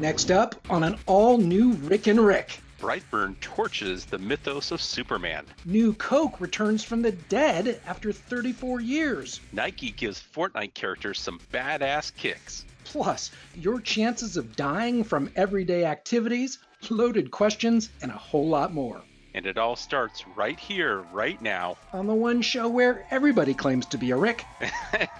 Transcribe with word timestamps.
Next 0.00 0.30
up 0.30 0.54
on 0.70 0.82
an 0.82 0.96
all 1.04 1.36
new 1.36 1.72
Rick 1.72 2.06
and 2.06 2.24
Rick. 2.24 2.60
Brightburn 2.80 3.38
torches 3.42 4.06
the 4.06 4.16
mythos 4.16 4.70
of 4.70 4.80
Superman. 4.80 5.44
New 5.66 5.92
Coke 5.92 6.40
returns 6.40 6.82
from 6.82 7.02
the 7.02 7.12
dead 7.12 7.78
after 7.86 8.10
34 8.10 8.80
years. 8.80 9.40
Nike 9.52 9.90
gives 9.90 10.18
Fortnite 10.34 10.72
characters 10.72 11.20
some 11.20 11.38
badass 11.52 12.16
kicks. 12.16 12.64
Plus, 12.84 13.30
your 13.54 13.78
chances 13.78 14.38
of 14.38 14.56
dying 14.56 15.04
from 15.04 15.30
everyday 15.36 15.84
activities, 15.84 16.60
loaded 16.88 17.30
questions, 17.30 17.90
and 18.00 18.10
a 18.10 18.16
whole 18.16 18.48
lot 18.48 18.72
more. 18.72 19.02
And 19.34 19.46
it 19.46 19.58
all 19.58 19.76
starts 19.76 20.26
right 20.36 20.58
here, 20.58 21.02
right 21.12 21.40
now. 21.40 21.76
On 21.92 22.06
the 22.06 22.14
one 22.14 22.42
show 22.42 22.68
where 22.68 23.06
everybody 23.10 23.54
claims 23.54 23.86
to 23.86 23.98
be 23.98 24.10
a 24.10 24.16
Rick. 24.16 24.44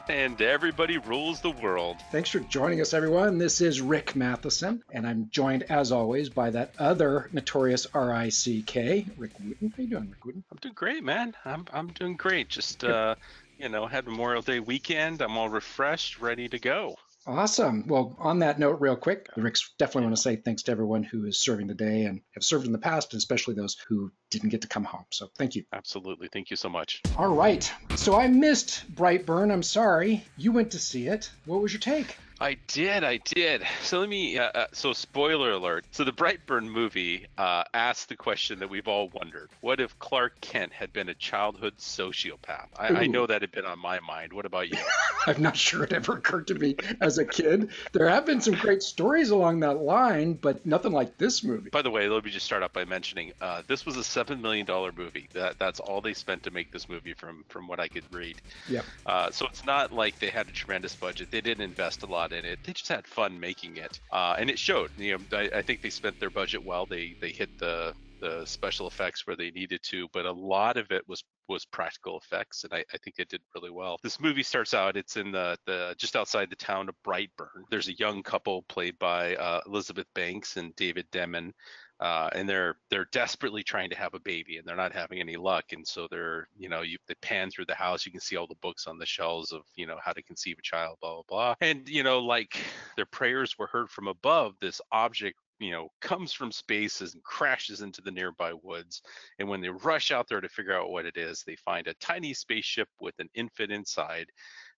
and 0.09 0.41
everybody 0.41 0.99
rules 0.99 1.41
the 1.41 1.51
world. 1.51 1.97
Thanks 2.11 2.31
for 2.31 2.41
joining 2.41 2.81
us, 2.81 2.93
everyone. 2.93 3.39
This 3.39 3.61
is 3.61 3.81
Rick 3.81 4.17
Matheson, 4.17 4.83
and 4.91 5.07
I'm 5.07 5.29
joined, 5.31 5.65
as 5.65 5.93
always, 5.93 6.29
by 6.29 6.51
that 6.51 6.75
other 6.79 7.31
notorious 7.33 7.87
R-I-C-K, 7.95 9.07
Rick 9.17 9.33
Wooten. 9.39 9.73
How 9.77 9.83
you 9.83 9.89
doing, 9.89 10.11
Rick 10.11 10.25
Wooten? 10.25 10.45
I'm 10.51 10.59
doing 10.59 10.75
great, 10.75 11.05
man. 11.05 11.35
I'm, 11.45 11.67
I'm 11.73 11.89
doing 11.89 12.17
great. 12.17 12.49
Just, 12.49 12.83
uh, 12.83 13.15
you 13.59 13.69
know, 13.69 13.87
had 13.87 14.07
Memorial 14.07 14.43
Day 14.43 14.59
weekend. 14.61 15.23
I'm 15.23 15.37
all 15.37 15.49
refreshed, 15.49 16.21
ready 16.21 16.49
to 16.49 16.59
go. 16.59 16.97
Awesome. 17.31 17.87
Well, 17.87 18.17
on 18.19 18.41
that 18.41 18.59
note, 18.59 18.81
real 18.81 18.97
quick, 18.97 19.29
Rick's 19.37 19.73
definitely 19.79 20.07
want 20.07 20.17
to 20.17 20.23
say 20.23 20.37
thanks 20.37 20.65
to 20.65 20.73
everyone 20.73 21.05
who 21.05 21.27
is 21.27 21.39
serving 21.39 21.69
today 21.69 22.05
and 22.05 22.23
have 22.35 22.43
served 22.43 22.67
in 22.67 22.73
the 22.73 22.79
past, 22.79 23.13
and 23.13 23.19
especially 23.19 23.55
those 23.55 23.77
who 23.89 24.11
didn't 24.31 24.49
get 24.49 24.63
to 24.63 24.69
come 24.69 24.83
home. 24.83 25.05
So 25.11 25.31
thank 25.39 25.55
you. 25.55 25.65
Absolutely. 25.73 26.29
Thank 26.33 26.51
you 26.51 26.57
so 26.57 26.69
much. 26.69 27.01
All 27.17 27.33
right. 27.33 27.73
So 27.95 28.19
I 28.19 28.27
missed 28.27 28.85
Brightburn. 28.95 29.53
I'm 29.53 29.63
sorry. 29.63 30.25
You 30.37 30.51
went 30.51 30.73
to 30.73 30.81
see 30.81 31.07
it. 31.07 31.31
What 31.47 31.63
was 31.63 31.73
your 31.73 31.81
take? 31.81 32.17
I 32.41 32.57
did, 32.69 33.05
I 33.05 33.19
did. 33.19 33.63
So 33.83 34.01
let 34.01 34.09
me. 34.09 34.39
Uh, 34.39 34.45
uh, 34.45 34.67
so 34.73 34.93
spoiler 34.93 35.53
alert. 35.53 35.85
So 35.91 36.05
the 36.05 36.13
Brightburn 36.13 36.71
movie 36.71 37.27
uh, 37.37 37.65
asked 37.75 38.09
the 38.09 38.15
question 38.15 38.61
that 38.61 38.71
we've 38.71 38.87
all 38.87 39.09
wondered: 39.09 39.51
What 39.63 39.81
if 39.81 39.99
Clark 39.99 40.41
Kent 40.41 40.73
had 40.73 40.93
been 40.93 41.09
a 41.09 41.15
childhood 41.15 41.79
sociopath? 41.79 42.69
I, 42.79 42.89
I 42.89 43.07
know 43.07 43.27
that 43.27 43.41
had 43.41 43.51
been 43.51 43.65
on 43.65 43.81
my 43.81 43.99
mind. 44.01 44.33
What 44.33 44.47
about 44.47 44.71
you? 44.71 44.79
I'm 45.27 45.43
not 45.43 45.57
sure 45.57 45.83
it 45.83 45.93
ever 45.93 46.13
occurred 46.13 46.47
to 46.49 46.55
me 46.55 46.77
as 47.01 47.19
a 47.19 47.25
kid. 47.25 47.71
There 47.93 48.09
have 48.09 48.27
been 48.27 48.41
some 48.41 48.55
great 48.55 48.83
stories 48.83 49.31
along 49.31 49.61
that 49.61 49.79
line, 49.79 50.35
but 50.35 50.65
nothing 50.65 50.93
like 50.93 51.19
this 51.19 51.43
movie. 51.43 51.71
By 51.71 51.83
the 51.83 51.91
way, 51.91 52.09
let 52.09 52.25
me 52.25 52.31
just 52.31 52.47
start 52.47 52.63
off 52.63 52.73
by 52.73 52.85
mentioning 52.85 53.33
uh, 53.41 53.63
this 53.67 53.85
was 53.85 53.97
a 53.97 54.05
seven 54.05 54.41
million 54.41 54.67
dollar 54.67 54.93
movie. 54.93 55.29
That 55.33 55.59
that's 55.59 55.81
all 55.81 56.01
they 56.01 56.15
spent 56.15 56.45
to 56.45 56.51
make 56.53 56.71
this 56.71 56.89
movie, 56.89 57.15
from 57.15 57.45
from 57.49 57.67
what 57.67 57.81
I 57.81 57.89
could 57.89 58.05
read. 58.13 58.37
Yeah. 58.69 58.83
Uh, 59.05 59.31
so 59.33 59.47
it's 59.47 59.65
not 59.65 59.93
like 59.93 60.19
they 60.21 60.31
had 60.31 60.49
a 60.49 60.53
tremendous 60.53 60.95
budget. 60.95 61.31
They 61.33 61.41
didn't 61.41 61.65
invest 61.65 62.03
a 62.03 62.07
lot 62.07 62.30
in 62.33 62.45
it. 62.45 62.59
They 62.65 62.73
just 62.73 62.89
had 62.89 63.07
fun 63.07 63.39
making 63.39 63.77
it, 63.77 64.01
uh, 64.13 64.37
and 64.39 64.51
it 64.51 64.59
showed. 64.59 64.91
You 64.99 65.19
know, 65.19 65.39
I, 65.39 65.51
I, 65.57 65.63
think 65.63 65.83
they 65.83 65.91
spent 65.91 66.19
their 66.21 66.31
budget 66.31 66.65
well. 66.65 66.87
They 66.87 67.17
they 67.21 67.31
hit 67.31 67.59
the 67.59 67.95
the 68.21 68.45
special 68.45 68.87
effects 68.87 69.27
where 69.27 69.37
they 69.37 69.51
needed 69.51 69.81
to, 69.83 70.09
but 70.13 70.27
a 70.27 70.33
lot 70.33 70.77
of 70.77 70.91
it 70.91 71.09
was 71.09 71.25
was 71.49 71.65
practical 71.65 72.19
effects, 72.19 72.65
and 72.65 72.73
I, 72.73 72.85
I 72.93 72.99
think 72.99 73.17
it 73.19 73.29
did 73.29 73.41
really 73.55 73.71
well. 73.71 73.99
This 74.03 74.21
movie 74.21 74.43
starts 74.43 74.73
out. 74.73 74.97
It's 74.97 75.17
in 75.17 75.33
the 75.33 75.57
the 75.67 75.95
just 75.99 76.17
outside 76.17 76.51
the 76.51 76.57
town 76.57 76.89
of 76.89 76.95
Brightburn. 77.05 77.65
There's 77.71 77.89
a 77.89 77.99
young 77.99 78.23
couple 78.23 78.63
played 78.63 78.99
by 78.99 79.37
uh, 79.37 79.61
Elizabeth 79.67 80.07
Banks 80.15 80.57
and 80.57 80.75
David 80.77 81.07
Denman 81.11 81.53
uh, 82.01 82.31
and 82.33 82.49
they're 82.49 82.77
they're 82.91 83.09
desperately 83.13 83.63
trying 83.63 83.91
to 83.91 83.97
have 83.97 84.15
a 84.15 84.21
baby 84.21 84.57
and 84.57 84.67
they're 84.67 84.75
not 84.75 84.93
having 84.93 85.21
any 85.21 85.37
luck. 85.37 85.67
And 85.73 85.87
so 85.87 86.09
they're 86.11 86.49
you 86.59 86.69
know 86.69 86.81
you 86.81 86.97
they 87.07 87.15
pan 87.21 87.51
through 87.51 87.67
the 87.67 87.75
house 87.75 88.07
you 88.07 88.13
can 88.13 88.21
see 88.21 88.37
all 88.37 88.47
the 88.47 88.55
books 88.63 88.87
on 88.87 88.99
the 88.99 89.07
shelves 89.07 89.53
of 89.53 89.63
you 89.77 89.87
know 89.87 89.99
how 90.03 90.13
to 90.13 90.23
conceive 90.23 90.57
a 90.59 90.63
child 90.63 90.97
blah 91.01 91.15
blah 91.15 91.23
blah. 91.29 91.55
And 91.61 91.89
you 91.89 92.03
know 92.03 92.21
like 92.21 92.57
their 92.97 93.07
prayers 93.07 93.59
were 93.59 93.67
heard 93.67 93.91
from 93.91 94.09
above. 94.09 94.55
This 94.61 94.81
object 94.93 95.39
you 95.59 95.73
know 95.73 95.89
comes 96.01 96.33
from 96.33 96.51
space 96.51 97.03
and 97.03 97.23
crashes 97.23 97.83
into 97.83 98.01
the 98.01 98.11
nearby 98.11 98.55
woods. 98.63 99.03
And 99.39 99.49
when 99.49 99.61
they 99.61 99.69
rush 99.69 100.11
out 100.11 100.27
there 100.27 100.41
to 100.41 100.49
figure 100.49 100.75
out 100.75 100.91
what 100.91 101.05
it 101.05 101.19
is 101.19 101.45
they 101.47 101.57
find 101.57 101.87
a 101.87 101.95
tiny 101.95 102.33
spaceship 102.33 102.89
with 102.99 103.15
an 103.19 103.29
infant 103.35 103.73
inside 103.73 104.27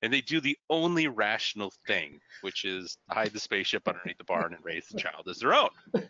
and 0.02 0.12
they 0.12 0.20
do 0.20 0.40
the 0.40 0.58
only 0.68 1.08
rational 1.08 1.72
thing 1.86 2.18
which 2.42 2.64
is 2.64 2.96
hide 3.08 3.32
the 3.32 3.40
spaceship 3.40 3.86
underneath 3.88 4.18
the 4.18 4.24
barn 4.24 4.54
and 4.54 4.64
raise 4.64 4.86
the 4.88 4.98
child 4.98 5.28
as 5.28 5.38
their 5.38 5.54
own 5.54 5.70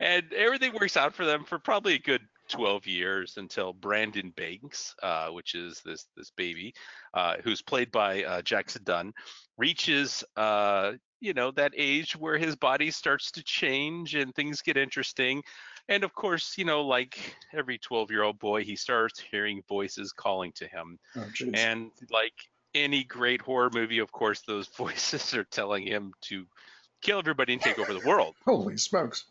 and 0.00 0.32
everything 0.32 0.72
works 0.72 0.96
out 0.96 1.14
for 1.14 1.24
them 1.24 1.44
for 1.44 1.58
probably 1.58 1.94
a 1.94 1.98
good 1.98 2.22
12 2.50 2.86
years 2.86 3.34
until 3.36 3.72
Brandon 3.72 4.32
Banks, 4.36 4.94
uh, 5.02 5.28
which 5.28 5.54
is 5.54 5.80
this 5.84 6.06
this 6.16 6.30
baby, 6.36 6.74
uh, 7.14 7.36
who's 7.42 7.62
played 7.62 7.90
by 7.90 8.24
uh, 8.24 8.42
Jackson 8.42 8.82
Dunn, 8.84 9.12
reaches 9.56 10.24
uh, 10.36 10.92
you 11.20 11.32
know 11.32 11.50
that 11.52 11.72
age 11.76 12.16
where 12.16 12.38
his 12.38 12.56
body 12.56 12.90
starts 12.90 13.30
to 13.32 13.44
change 13.44 14.14
and 14.14 14.34
things 14.34 14.62
get 14.62 14.76
interesting. 14.76 15.42
And 15.90 16.04
of 16.04 16.14
course, 16.14 16.56
you 16.56 16.64
know, 16.64 16.82
like 16.82 17.18
every 17.52 17.76
12 17.76 18.12
year 18.12 18.22
old 18.22 18.38
boy, 18.38 18.62
he 18.62 18.76
starts 18.76 19.20
hearing 19.20 19.62
voices 19.68 20.12
calling 20.12 20.52
to 20.52 20.68
him. 20.68 21.00
Oh, 21.16 21.26
and 21.52 21.90
like 22.12 22.32
any 22.74 23.02
great 23.02 23.42
horror 23.42 23.70
movie, 23.74 23.98
of 23.98 24.12
course, 24.12 24.42
those 24.42 24.68
voices 24.76 25.34
are 25.34 25.44
telling 25.44 25.84
him 25.84 26.12
to 26.22 26.46
kill 27.02 27.18
everybody 27.18 27.54
and 27.54 27.60
take 27.60 27.80
over 27.80 27.92
the 27.92 28.06
world. 28.06 28.36
Holy 28.46 28.76
smokes. 28.76 29.24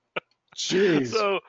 Jeez. 0.56 1.08
So 1.08 1.40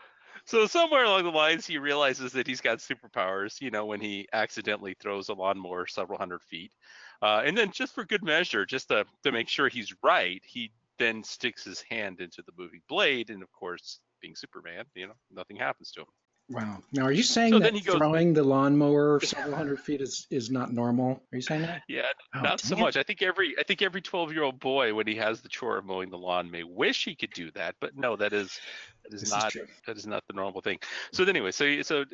so 0.43 0.67
somewhere 0.67 1.05
along 1.05 1.23
the 1.23 1.29
lines 1.29 1.65
he 1.65 1.77
realizes 1.77 2.33
that 2.33 2.45
he's 2.45 2.59
got 2.59 2.79
superpowers, 2.79 3.61
you 3.61 3.71
know, 3.71 3.85
when 3.85 4.01
he 4.01 4.27
accidentally 4.33 4.95
throws 4.99 5.29
a 5.29 5.33
lawnmower 5.33 5.87
several 5.87 6.19
hundred 6.19 6.41
feet. 6.41 6.73
Uh, 7.21 7.43
and 7.45 7.57
then 7.57 7.71
just 7.71 7.93
for 7.93 8.03
good 8.03 8.23
measure, 8.23 8.65
just 8.65 8.89
to, 8.89 9.05
to 9.23 9.31
make 9.31 9.47
sure 9.47 9.69
he's 9.69 9.93
right, 10.03 10.41
he 10.45 10.71
then 10.99 11.23
sticks 11.23 11.63
his 11.63 11.83
hand 11.89 12.19
into 12.19 12.43
the 12.45 12.51
moving 12.57 12.81
blade 12.87 13.29
and 13.29 13.41
of 13.41 13.51
course 13.51 13.99
being 14.21 14.35
Superman, 14.35 14.85
you 14.95 15.07
know, 15.07 15.13
nothing 15.31 15.55
happens 15.55 15.91
to 15.91 16.01
him. 16.01 16.07
Wow. 16.51 16.79
Now, 16.93 17.03
are 17.03 17.11
you 17.11 17.21
saying 17.21 17.53
so 17.53 17.59
that 17.59 17.73
goes, 17.85 17.95
throwing 17.95 18.33
the 18.33 18.43
lawnmower 18.43 19.19
several 19.23 19.55
hundred 19.55 19.79
feet 19.79 20.01
is, 20.01 20.25
is 20.31 20.49
not 20.49 20.73
normal? 20.73 21.21
Are 21.31 21.35
you 21.35 21.41
saying 21.41 21.61
that? 21.61 21.83
Yeah, 21.87 22.01
oh, 22.35 22.41
not 22.41 22.59
so 22.59 22.75
much. 22.75 22.97
I 22.97 23.03
think 23.03 23.21
every 23.21 23.53
I 23.59 23.63
think 23.63 23.83
every 23.83 24.01
12 24.01 24.33
year 24.33 24.43
old 24.43 24.59
boy, 24.59 24.93
when 24.93 25.05
he 25.05 25.15
has 25.15 25.41
the 25.41 25.49
chore 25.49 25.77
of 25.77 25.85
mowing 25.85 26.09
the 26.09 26.17
lawn, 26.17 26.49
may 26.49 26.63
wish 26.63 27.05
he 27.05 27.13
could 27.13 27.31
do 27.33 27.51
that, 27.51 27.75
but 27.79 27.95
no, 27.95 28.15
that 28.15 28.33
is 28.33 28.59
that 29.03 29.13
is 29.13 29.21
this 29.21 29.31
not 29.31 29.55
is 29.55 29.67
that 29.85 29.97
is 29.97 30.07
not 30.07 30.23
the 30.27 30.33
normal 30.33 30.61
thing. 30.61 30.79
So 31.13 31.23
anyway, 31.23 31.51
so 31.51 31.83
so 31.83 32.05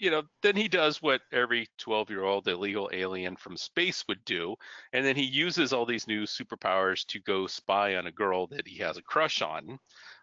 you 0.00 0.10
know, 0.10 0.22
then 0.42 0.56
he 0.56 0.66
does 0.66 1.00
what 1.02 1.20
every 1.32 1.68
12 1.78 2.10
year 2.10 2.24
old 2.24 2.48
illegal 2.48 2.90
alien 2.92 3.36
from 3.36 3.56
space 3.56 4.04
would 4.08 4.24
do. 4.24 4.56
And 4.92 5.04
then 5.04 5.14
he 5.14 5.24
uses 5.24 5.72
all 5.72 5.86
these 5.86 6.08
new 6.08 6.24
superpowers 6.24 7.06
to 7.08 7.20
go 7.20 7.46
spy 7.46 7.96
on 7.96 8.06
a 8.06 8.12
girl 8.12 8.46
that 8.48 8.66
he 8.66 8.78
has 8.78 8.96
a 8.96 9.02
crush 9.02 9.42
on 9.42 9.78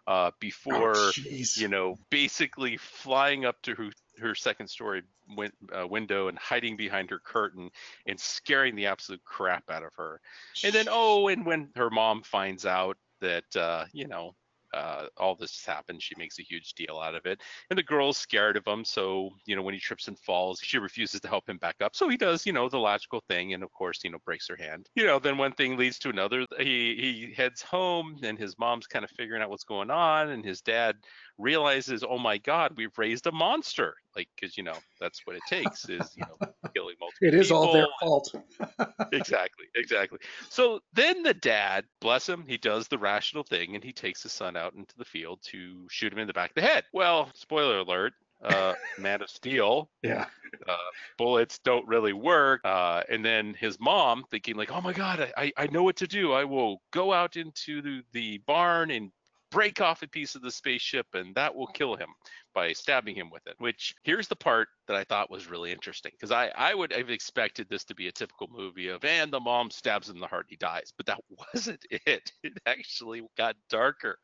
uh, 0.07 0.31
before 0.39 0.93
oh, 0.95 1.11
you 1.55 1.67
know 1.67 1.97
basically 2.09 2.77
flying 2.77 3.45
up 3.45 3.61
to 3.61 3.75
her, 3.75 3.89
her 4.19 4.33
second 4.33 4.67
story 4.67 5.03
win, 5.35 5.51
uh, 5.77 5.85
window 5.85 6.29
and 6.29 6.39
hiding 6.39 6.77
behind 6.77 7.09
her 7.09 7.19
curtain 7.19 7.69
and 8.05 8.19
scaring 8.19 8.75
the 8.75 8.85
absolute 8.85 9.23
crap 9.25 9.69
out 9.69 9.83
of 9.83 9.93
her 9.95 10.21
and 10.63 10.73
then 10.73 10.87
oh 10.89 11.27
and 11.27 11.45
when 11.45 11.69
her 11.75 11.89
mom 11.89 12.23
finds 12.23 12.65
out 12.65 12.97
that 13.19 13.55
uh, 13.57 13.83
you 13.91 14.07
know 14.07 14.33
uh, 14.73 15.05
all 15.17 15.35
this 15.35 15.63
has 15.63 15.75
happened. 15.75 16.01
She 16.01 16.15
makes 16.17 16.39
a 16.39 16.43
huge 16.43 16.73
deal 16.73 16.99
out 16.99 17.15
of 17.15 17.25
it. 17.25 17.41
And 17.69 17.77
the 17.77 17.83
girl's 17.83 18.17
scared 18.17 18.57
of 18.57 18.65
him. 18.65 18.83
So, 18.83 19.29
you 19.45 19.55
know, 19.55 19.61
when 19.61 19.73
he 19.73 19.79
trips 19.79 20.07
and 20.07 20.17
falls, 20.19 20.59
she 20.61 20.77
refuses 20.77 21.21
to 21.21 21.27
help 21.27 21.49
him 21.49 21.57
back 21.57 21.75
up. 21.81 21.95
So 21.95 22.09
he 22.09 22.17
does, 22.17 22.45
you 22.45 22.53
know, 22.53 22.69
the 22.69 22.77
logical 22.77 23.23
thing. 23.27 23.53
And 23.53 23.63
of 23.63 23.71
course, 23.73 24.03
you 24.03 24.11
know, 24.11 24.19
breaks 24.25 24.47
her 24.49 24.55
hand. 24.55 24.87
You 24.95 25.05
know, 25.05 25.19
then 25.19 25.37
one 25.37 25.53
thing 25.53 25.77
leads 25.77 25.99
to 25.99 26.09
another. 26.09 26.45
He, 26.59 26.95
he 26.95 27.33
heads 27.35 27.61
home 27.61 28.19
and 28.23 28.37
his 28.37 28.57
mom's 28.59 28.87
kind 28.87 29.05
of 29.05 29.11
figuring 29.11 29.41
out 29.41 29.49
what's 29.49 29.63
going 29.63 29.91
on. 29.91 30.29
And 30.29 30.43
his 30.43 30.61
dad 30.61 30.95
realizes, 31.37 32.03
oh 32.07 32.17
my 32.17 32.37
God, 32.37 32.73
we've 32.75 32.97
raised 32.97 33.27
a 33.27 33.31
monster. 33.31 33.95
Like, 34.15 34.27
because, 34.35 34.57
you 34.57 34.63
know, 34.63 34.77
that's 34.99 35.21
what 35.25 35.35
it 35.35 35.43
takes 35.47 35.87
is, 35.89 36.15
you 36.15 36.23
know, 36.27 36.66
multiple 36.99 37.27
It 37.27 37.33
is 37.33 37.51
all 37.51 37.73
their 37.73 37.87
fault. 37.99 38.33
exactly, 39.11 39.65
exactly. 39.75 40.19
So 40.49 40.79
then 40.93 41.23
the 41.23 41.33
dad, 41.33 41.85
bless 42.01 42.27
him, 42.27 42.45
he 42.47 42.57
does 42.57 42.87
the 42.87 42.97
rational 42.97 43.43
thing 43.43 43.75
and 43.75 43.83
he 43.83 43.93
takes 43.93 44.23
his 44.23 44.31
son 44.31 44.55
out 44.55 44.73
into 44.73 44.95
the 44.97 45.05
field 45.05 45.39
to 45.47 45.87
shoot 45.89 46.11
him 46.11 46.19
in 46.19 46.27
the 46.27 46.33
back 46.33 46.51
of 46.51 46.55
the 46.55 46.61
head. 46.61 46.83
Well, 46.93 47.29
spoiler 47.33 47.79
alert, 47.79 48.13
uh, 48.43 48.73
Man 48.99 49.21
of 49.21 49.29
Steel. 49.29 49.89
Yeah. 50.01 50.25
Uh, 50.67 50.77
bullets 51.17 51.59
don't 51.59 51.87
really 51.87 52.13
work. 52.13 52.61
Uh, 52.63 53.03
and 53.09 53.23
then 53.23 53.53
his 53.53 53.79
mom 53.79 54.23
thinking 54.29 54.55
like, 54.55 54.71
oh 54.71 54.81
my 54.81 54.93
God, 54.93 55.31
I, 55.37 55.51
I 55.57 55.67
know 55.67 55.83
what 55.83 55.97
to 55.97 56.07
do. 56.07 56.33
I 56.33 56.45
will 56.45 56.81
go 56.91 57.13
out 57.13 57.37
into 57.37 57.81
the, 57.81 58.01
the 58.13 58.37
barn 58.39 58.91
and 58.91 59.11
break 59.51 59.81
off 59.81 60.03
a 60.03 60.07
piece 60.07 60.35
of 60.35 60.41
the 60.41 60.51
spaceship 60.51 61.05
and 61.13 61.33
that 61.35 61.55
will 61.55 61.67
kill 61.67 61.95
him 61.95 62.09
by 62.53 62.73
stabbing 62.73 63.15
him 63.15 63.29
with 63.29 63.45
it 63.47 63.55
which 63.59 63.95
here's 64.03 64.27
the 64.27 64.35
part 64.35 64.67
that 64.87 64.95
i 64.95 65.03
thought 65.03 65.31
was 65.31 65.49
really 65.49 65.71
interesting 65.71 66.11
because 66.13 66.31
I, 66.31 66.51
I 66.55 66.73
would 66.73 66.91
have 66.91 67.09
expected 67.09 67.67
this 67.69 67.83
to 67.85 67.95
be 67.95 68.07
a 68.07 68.11
typical 68.11 68.49
movie 68.51 68.89
of 68.89 69.03
and 69.05 69.31
the 69.31 69.39
mom 69.39 69.71
stabs 69.71 70.09
him 70.09 70.15
in 70.15 70.21
the 70.21 70.27
heart 70.27 70.47
he 70.49 70.55
dies 70.57 70.93
but 70.97 71.05
that 71.05 71.19
wasn't 71.53 71.83
it 71.89 72.31
it 72.43 72.53
actually 72.65 73.23
got 73.37 73.55
darker 73.69 74.17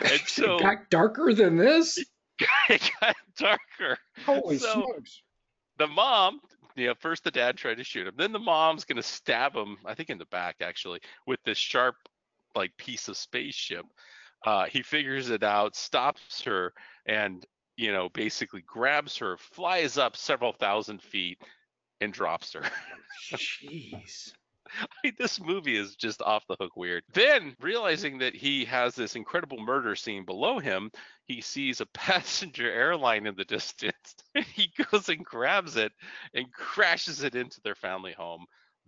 and 0.00 0.20
so 0.26 0.56
it 0.56 0.62
got 0.62 0.90
darker 0.90 1.34
than 1.34 1.56
this 1.56 1.98
it 2.68 2.90
got 3.00 3.16
darker 3.36 3.98
holy 4.24 4.58
so, 4.58 4.72
smokes 4.72 5.22
the 5.78 5.86
mom 5.86 6.40
you 6.78 6.86
know, 6.86 6.94
first 7.00 7.24
the 7.24 7.30
dad 7.30 7.56
tried 7.56 7.78
to 7.78 7.84
shoot 7.84 8.06
him. 8.06 8.14
Then 8.16 8.30
the 8.30 8.38
mom's 8.38 8.84
going 8.84 8.96
to 8.96 9.02
stab 9.02 9.54
him, 9.54 9.78
I 9.84 9.94
think 9.94 10.10
in 10.10 10.18
the 10.18 10.26
back 10.26 10.56
actually, 10.60 11.00
with 11.26 11.40
this 11.44 11.58
sharp 11.58 11.96
like 12.54 12.76
piece 12.76 13.08
of 13.08 13.16
spaceship. 13.16 13.84
Uh, 14.44 14.66
he 14.66 14.82
figures 14.82 15.30
it 15.30 15.42
out, 15.42 15.76
stops 15.76 16.42
her, 16.42 16.72
and 17.06 17.44
you 17.76 17.92
know 17.92 18.08
basically 18.08 18.62
grabs 18.66 19.18
her, 19.18 19.36
flies 19.36 19.98
up 19.98 20.16
several 20.16 20.52
thousand 20.52 21.02
feet, 21.02 21.38
and 22.00 22.12
drops 22.12 22.52
her. 22.52 22.62
Jeez. 23.32 24.32
this 25.18 25.40
movie 25.40 25.76
is 25.76 25.96
just 25.96 26.22
off 26.22 26.46
the 26.48 26.56
hook 26.60 26.76
weird. 26.76 27.02
Then, 27.12 27.56
realizing 27.60 28.18
that 28.18 28.34
he 28.34 28.64
has 28.66 28.94
this 28.94 29.16
incredible 29.16 29.58
murder 29.58 29.96
scene 29.96 30.24
below 30.24 30.58
him, 30.58 30.90
he 31.26 31.40
sees 31.40 31.80
a 31.80 31.86
passenger 31.94 32.70
airline 32.70 33.26
in 33.26 33.34
the 33.36 33.44
distance. 33.44 34.14
he 34.54 34.72
goes 34.90 35.08
and 35.08 35.24
grabs 35.24 35.76
it 35.76 35.92
and 36.34 36.52
crashes 36.52 37.22
it 37.22 37.34
into 37.34 37.60
their 37.62 37.74
family 37.74 38.12
home, 38.12 38.44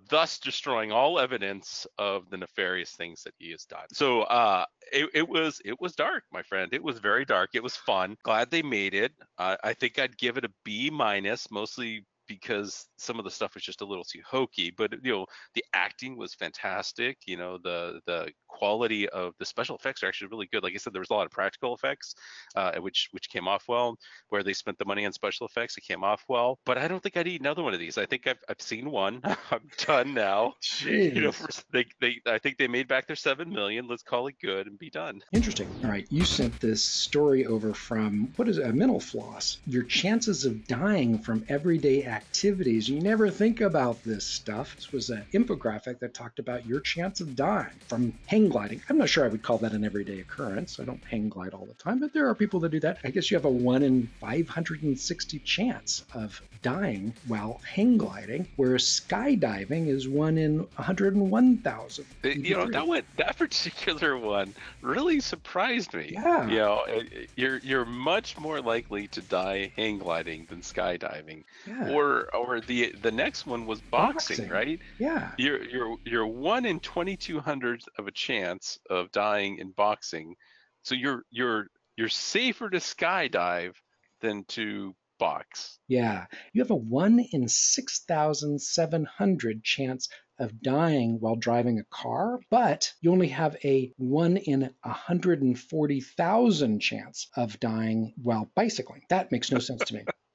thus 0.08 0.38
destroying 0.38 0.92
all 0.92 1.18
evidence 1.18 1.86
of 1.98 2.30
the 2.30 2.36
nefarious 2.36 2.92
things 2.92 3.22
that 3.24 3.34
he 3.38 3.50
has 3.50 3.64
done. 3.64 3.86
So, 3.92 4.22
uh, 4.22 4.64
it, 4.92 5.08
it 5.14 5.28
was 5.28 5.60
it 5.64 5.80
was 5.80 5.94
dark, 5.94 6.24
my 6.32 6.42
friend. 6.42 6.72
It 6.72 6.82
was 6.82 6.98
very 6.98 7.24
dark. 7.24 7.50
It 7.54 7.62
was 7.62 7.76
fun. 7.76 8.16
Glad 8.22 8.50
they 8.50 8.62
made 8.62 8.94
it. 8.94 9.12
Uh, 9.38 9.56
I 9.62 9.74
think 9.74 9.98
I'd 9.98 10.18
give 10.18 10.36
it 10.36 10.44
a 10.44 10.50
B 10.64 10.90
minus, 10.90 11.50
mostly 11.50 12.04
because 12.30 12.86
some 12.96 13.18
of 13.18 13.24
the 13.24 13.30
stuff 13.30 13.54
was 13.54 13.64
just 13.64 13.80
a 13.80 13.84
little 13.84 14.04
too 14.04 14.20
hokey. 14.24 14.72
But 14.76 14.92
you 15.02 15.12
know, 15.12 15.26
the 15.54 15.64
acting 15.74 16.16
was 16.16 16.34
fantastic. 16.34 17.18
You 17.26 17.36
know, 17.36 17.58
the 17.58 18.00
the 18.06 18.30
quality 18.46 19.08
of 19.08 19.34
the 19.38 19.44
special 19.44 19.76
effects 19.76 20.02
are 20.02 20.06
actually 20.06 20.28
really 20.28 20.48
good. 20.52 20.62
Like 20.62 20.74
I 20.74 20.78
said, 20.78 20.92
there 20.92 21.00
was 21.00 21.10
a 21.10 21.14
lot 21.14 21.26
of 21.26 21.32
practical 21.32 21.74
effects, 21.74 22.14
uh, 22.54 22.72
which 22.78 23.08
which 23.10 23.28
came 23.28 23.48
off 23.48 23.64
well. 23.68 23.98
Where 24.28 24.44
they 24.44 24.52
spent 24.52 24.78
the 24.78 24.84
money 24.84 25.04
on 25.06 25.12
special 25.12 25.46
effects, 25.46 25.76
it 25.76 25.82
came 25.82 26.04
off 26.04 26.24
well. 26.28 26.58
But 26.64 26.78
I 26.78 26.86
don't 26.86 27.02
think 27.02 27.16
I'd 27.16 27.26
eat 27.26 27.40
another 27.40 27.62
one 27.62 27.74
of 27.74 27.80
these. 27.80 27.98
I 27.98 28.06
think 28.06 28.26
I've 28.26 28.38
I've 28.48 28.62
seen 28.62 28.90
one. 28.90 29.20
I'm 29.50 29.68
done 29.86 30.14
now. 30.14 30.54
Jeez. 30.62 31.14
You 31.14 31.22
know, 31.22 31.32
for, 31.32 31.48
they 31.72 31.86
they 32.00 32.20
I 32.26 32.38
think 32.38 32.58
they 32.58 32.68
made 32.68 32.86
back 32.86 33.08
their 33.08 33.16
seven 33.16 33.50
million. 33.50 33.88
Let's 33.88 34.04
call 34.04 34.28
it 34.28 34.36
good 34.40 34.68
and 34.68 34.78
be 34.78 34.90
done. 34.90 35.22
Interesting. 35.32 35.68
All 35.82 35.90
right, 35.90 36.06
you 36.10 36.24
sent 36.24 36.60
this 36.60 36.84
story 36.84 37.46
over 37.46 37.74
from 37.74 38.32
what 38.36 38.48
is 38.48 38.58
it, 38.58 38.66
a 38.66 38.72
mental 38.72 39.00
floss? 39.00 39.58
Your 39.66 39.82
chances 39.82 40.44
of 40.44 40.66
dying 40.66 41.18
from 41.18 41.44
everyday 41.48 42.04
activities. 42.20 42.88
You 42.88 43.00
never 43.00 43.30
think 43.30 43.60
about 43.60 44.02
this 44.04 44.24
stuff. 44.24 44.76
This 44.76 44.92
was 44.92 45.10
an 45.10 45.24
infographic 45.32 45.98
that 46.00 46.12
talked 46.14 46.38
about 46.38 46.66
your 46.66 46.80
chance 46.80 47.20
of 47.20 47.34
dying 47.34 47.70
from 47.88 48.12
hang 48.26 48.48
gliding. 48.48 48.82
I'm 48.88 48.98
not 48.98 49.08
sure 49.08 49.24
I 49.24 49.28
would 49.28 49.42
call 49.42 49.58
that 49.58 49.72
an 49.72 49.84
everyday 49.84 50.20
occurrence. 50.20 50.78
I 50.78 50.84
don't 50.84 51.02
hang 51.04 51.28
glide 51.28 51.54
all 51.54 51.66
the 51.66 51.74
time, 51.74 51.98
but 51.98 52.12
there 52.12 52.28
are 52.28 52.34
people 52.34 52.60
that 52.60 52.70
do 52.70 52.80
that. 52.80 52.98
I 53.04 53.10
guess 53.10 53.30
you 53.30 53.36
have 53.36 53.44
a 53.46 53.50
1 53.50 53.82
in 53.82 54.08
560 54.20 55.38
chance 55.40 56.04
of 56.14 56.40
dying 56.62 57.14
while 57.26 57.60
hang 57.74 57.96
gliding, 57.96 58.46
whereas 58.56 58.84
skydiving 58.84 59.88
is 59.88 60.06
1 60.08 60.36
in 60.36 60.58
101,000. 60.76 62.04
Uh, 62.24 62.28
You 62.28 62.54
know, 62.56 62.68
that 62.70 62.86
one, 62.86 63.02
that 63.16 63.38
particular 63.44 64.18
one 64.18 64.54
really 64.82 65.20
surprised 65.20 65.94
me. 65.94 66.10
Yeah. 66.12 66.46
You 66.48 66.58
know, 66.58 66.74
uh, 66.86 67.02
you're 67.36 67.58
you're 67.58 67.86
much 67.86 68.36
more 68.38 68.60
likely 68.60 69.08
to 69.08 69.20
die 69.22 69.72
hang 69.76 69.98
gliding 69.98 70.46
than 70.50 70.60
skydiving. 70.60 71.44
Yeah. 71.66 71.92
Or 71.94 72.09
or 72.34 72.60
the 72.60 72.92
the 73.02 73.10
next 73.12 73.46
one 73.46 73.64
was 73.66 73.80
boxing, 73.80 74.48
Boxing. 74.48 74.50
right? 74.50 74.78
yeah. 74.98 75.32
You're 75.38 75.62
you're 75.64 75.96
you're 76.04 76.26
one 76.26 76.66
in 76.66 76.80
twenty 76.80 77.16
two 77.16 77.40
hundredths 77.40 77.86
of 77.98 78.06
a 78.06 78.12
chance 78.12 78.78
of 78.88 79.10
dying 79.12 79.58
in 79.58 79.70
boxing. 79.72 80.34
So 80.82 80.94
you're 80.94 81.24
you're 81.30 81.66
you're 81.96 82.08
safer 82.08 82.70
to 82.70 82.78
skydive 82.78 83.74
than 84.20 84.44
to 84.48 84.94
box. 85.18 85.78
Yeah, 85.86 86.26
you 86.54 86.62
have 86.62 86.70
a 86.70 86.76
1 86.76 87.20
in 87.32 87.46
6,700 87.46 89.62
chance 89.62 90.08
of 90.38 90.62
dying 90.62 91.18
while 91.20 91.36
driving 91.36 91.78
a 91.78 91.84
car, 91.94 92.40
but 92.50 92.94
you 93.02 93.12
only 93.12 93.28
have 93.28 93.54
a 93.62 93.92
1 93.98 94.38
in 94.38 94.70
140,000 94.82 96.80
chance 96.80 97.28
of 97.36 97.60
dying 97.60 98.14
while 98.22 98.50
bicycling. 98.54 99.02
That 99.10 99.30
makes 99.30 99.52
no 99.52 99.58
sense 99.58 99.82
to 99.84 99.94
me. 99.94 100.04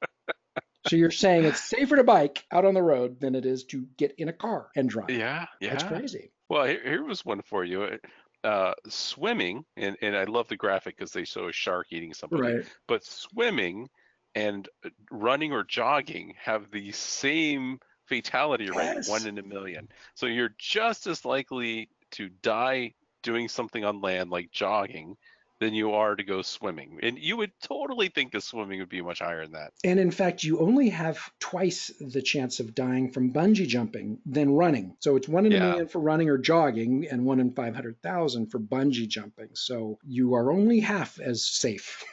so 0.88 0.96
you're 0.96 1.12
saying 1.12 1.46
it's 1.46 1.64
safer 1.64 1.96
to 1.96 2.04
bike 2.04 2.46
out 2.52 2.66
on 2.66 2.74
the 2.74 2.84
road 2.84 3.20
than 3.20 3.36
it 3.36 3.46
is 3.46 3.64
to 3.66 3.86
get 3.98 4.16
in 4.18 4.30
a 4.30 4.34
car 4.34 4.70
and 4.76 4.90
drive. 4.90 5.10
Yeah, 5.10 5.46
yeah. 5.60 5.72
That's 5.72 5.84
crazy. 5.84 6.32
Well, 6.50 6.66
here, 6.66 6.82
here 6.84 7.04
was 7.04 7.26
one 7.26 7.42
for 7.42 7.64
you. 7.64 7.98
Uh, 8.44 8.74
swimming, 8.88 9.66
and, 9.76 9.98
and 10.02 10.16
I 10.16 10.26
love 10.26 10.48
the 10.48 10.56
graphic 10.56 10.98
because 10.98 11.12
they 11.12 11.26
show 11.26 11.48
a 11.48 11.52
shark 11.52 11.88
eating 11.90 12.14
somebody. 12.14 12.56
Right. 12.58 12.66
But 12.88 13.04
swimming 13.04 13.90
and 14.36 14.70
uh, 14.86 14.90
running 15.10 15.52
or 15.52 15.64
jogging 15.64 16.36
have 16.44 16.70
the 16.70 16.92
same 16.92 17.80
fatality 18.06 18.70
rate, 18.70 19.06
one 19.08 19.26
in 19.26 19.40
a 19.40 19.44
million. 19.44 19.88
So 20.14 20.28
you're 20.28 20.54
just 20.60 21.08
as 21.08 21.26
likely 21.26 21.90
to 22.12 22.30
die 22.44 22.94
doing 23.24 23.48
something 23.50 23.84
on 23.84 24.02
land 24.02 24.30
like 24.30 24.52
jogging 24.52 25.18
than 25.60 25.74
you 25.74 25.94
are 25.94 26.16
to 26.16 26.24
go 26.24 26.42
swimming. 26.42 27.00
And 27.02 27.18
you 27.18 27.38
would 27.38 27.52
totally 27.62 28.10
think 28.10 28.32
the 28.34 28.42
swimming 28.42 28.80
would 28.80 28.90
be 28.90 29.02
much 29.02 29.20
higher 29.20 29.44
than 29.44 29.54
that. 29.54 29.72
And 29.84 30.00
in 30.00 30.12
fact, 30.12 30.44
you 30.44 30.60
only 30.60 30.90
have 30.90 31.18
twice 31.40 31.92
the 32.00 32.22
chance 32.22 32.60
of 32.60 32.76
dying 32.76 33.12
from 33.12 33.32
bungee 33.32 33.68
jumping 33.68 34.20
than 34.26 34.52
running. 34.54 34.98
So 35.00 35.16
it's 35.16 35.28
one 35.30 35.46
in 35.46 35.54
Yeah. 35.54 35.58
a 35.58 35.70
million 35.70 35.88
for 35.88 36.00
running 36.00 36.30
or 36.30 36.38
jogging, 36.38 37.08
and 37.10 37.26
one 37.26 37.40
in 37.40 37.52
500,000 37.54 38.48
for 38.52 38.60
bungee 38.60 39.08
jumping. 39.08 39.50
So 39.54 39.98
you 40.06 40.34
are 40.36 40.52
only 40.52 40.82
half 40.82 41.20
as 41.20 41.46
safe 41.48 42.04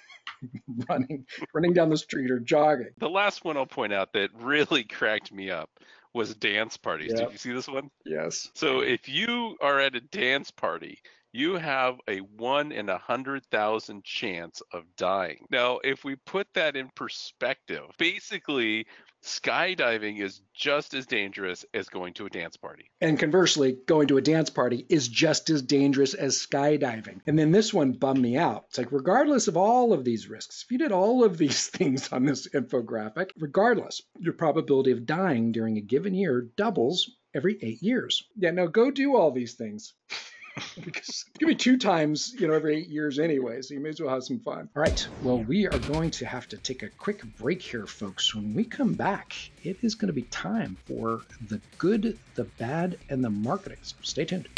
running, 0.89 1.27
running 1.53 1.73
down 1.73 1.91
the 1.91 1.97
street 1.99 2.31
or 2.31 2.39
jogging. 2.39 2.91
The 2.99 3.11
last 3.11 3.45
one 3.45 3.57
I'll 3.57 3.67
point 3.67 3.93
out 3.93 4.13
that 4.13 4.31
really 4.35 4.85
cracked 4.89 5.33
me 5.33 5.51
up 5.51 5.69
was 6.15 6.35
dance 6.35 6.77
parties. 6.77 7.11
Yep. 7.15 7.19
Did 7.21 7.33
you 7.33 7.39
see 7.39 7.53
this 7.53 7.69
one? 7.69 7.91
Yes. 8.05 8.51
So 8.55 8.81
if 8.81 9.09
you 9.09 9.57
are 9.63 9.81
at 9.81 9.95
a 9.97 10.01
dance 10.01 10.51
party, 10.51 10.99
you 11.33 11.55
have 11.55 11.99
a 12.09 12.19
one 12.19 12.73
in 12.73 12.89
a 12.89 12.99
hundred 12.99 13.45
thousand 13.47 14.05
chance 14.05 14.63
of 14.73 14.85
dying. 14.97 15.47
Now, 15.51 15.79
if 15.83 16.05
we 16.05 16.17
put 16.17 16.47
that 16.55 16.77
in 16.77 16.91
perspective, 16.95 17.85
basically 17.99 18.87
skydiving 19.23 20.21
is 20.21 20.43
just 20.53 20.95
as 20.95 21.07
dangerous 21.07 21.65
as 21.73 21.89
going 21.89 22.13
to 22.15 22.27
a 22.27 22.31
dance 22.31 22.57
party. 22.57 22.91
And 23.01 23.19
conversely, 23.19 23.79
going 23.87 24.09
to 24.09 24.19
a 24.19 24.23
dance 24.23 24.51
party 24.51 24.85
is 24.89 25.09
just 25.09 25.49
as 25.49 25.63
dangerous 25.63 26.15
as 26.15 26.37
skydiving. 26.37 27.21
And 27.27 27.39
then 27.39 27.53
this 27.53 27.73
one 27.73 27.93
bummed 27.93 28.21
me 28.21 28.37
out. 28.37 28.65
It's 28.69 28.79
like, 28.79 28.93
regardless 28.93 29.49
of 29.49 29.57
all 29.57 29.93
of 29.93 30.05
these 30.05 30.29
risks, 30.29 30.65
if 30.65 30.73
you 30.73 30.79
did 30.79 30.93
all 30.93 31.25
of 31.25 31.39
these 31.39 31.67
things 31.69 32.13
on 32.13 32.25
this 32.25 32.49
infographic, 32.49 33.31
regardless, 33.39 34.03
your 34.19 34.35
probability 34.35 34.91
of 34.91 35.07
dying 35.07 35.53
during 35.53 35.79
a 35.79 35.83
given 35.83 36.15
year 36.15 36.49
doubles 36.57 37.11
every 37.35 37.59
eight 37.63 37.83
years. 37.83 38.25
Yeah, 38.37 38.51
now 38.51 38.67
go 38.67 38.91
do 38.91 39.17
all 39.17 39.31
these 39.31 39.55
things. 39.55 39.95
because 40.85 41.09
it's 41.09 41.39
gonna 41.39 41.53
be 41.53 41.57
two 41.57 41.79
times, 41.79 42.35
you 42.39 42.47
know, 42.47 42.55
every 42.55 42.77
eight 42.79 42.89
years 42.89 43.19
anyway, 43.19 43.63
so 43.63 43.75
you 43.75 43.81
may 43.81 43.91
as 43.91 44.01
well 44.01 44.11
have 44.11 44.25
some 44.25 44.39
fun. 44.41 44.69
All 44.77 44.83
right, 44.83 45.07
well, 45.23 45.39
we 45.39 45.67
are 45.67 45.79
going 45.81 46.11
to 46.13 46.27
have 46.27 46.49
to 46.49 46.57
take 46.57 46.83
a 46.83 46.89
quick 46.89 47.23
break 47.39 47.63
here, 47.63 47.87
folks. 47.87 48.35
When 48.35 48.55
we 48.55 48.65
come 48.65 48.93
back, 48.95 49.35
it 49.63 49.79
is 49.83 49.95
going 49.95 50.09
to 50.09 50.13
be 50.13 50.23
time 50.23 50.77
for 50.87 51.23
the 51.49 51.61
good, 51.79 52.19
the 52.35 52.45
bad, 52.45 52.99
and 53.09 53.25
the 53.25 53.31
marketing. 53.31 53.79
So 53.83 53.97
stay 54.03 54.25
tuned. 54.25 54.49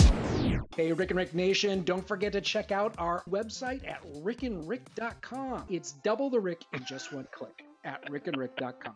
Hey, 0.75 0.93
Rick 0.93 1.11
and 1.11 1.19
Rick 1.19 1.35
Nation, 1.35 1.83
don't 1.85 2.07
forget 2.07 2.33
to 2.33 2.41
check 2.41 2.73
out 2.73 2.95
our 2.99 3.23
website 3.31 3.87
at 3.87 4.03
rickandrick.com. 4.17 5.65
It's 5.69 5.93
double 5.93 6.31
the 6.31 6.41
Rick 6.41 6.65
in 6.73 6.85
just 6.85 7.13
one 7.13 7.27
click 7.33 7.65
at 7.85 8.05
rickandrick.com. 8.11 8.95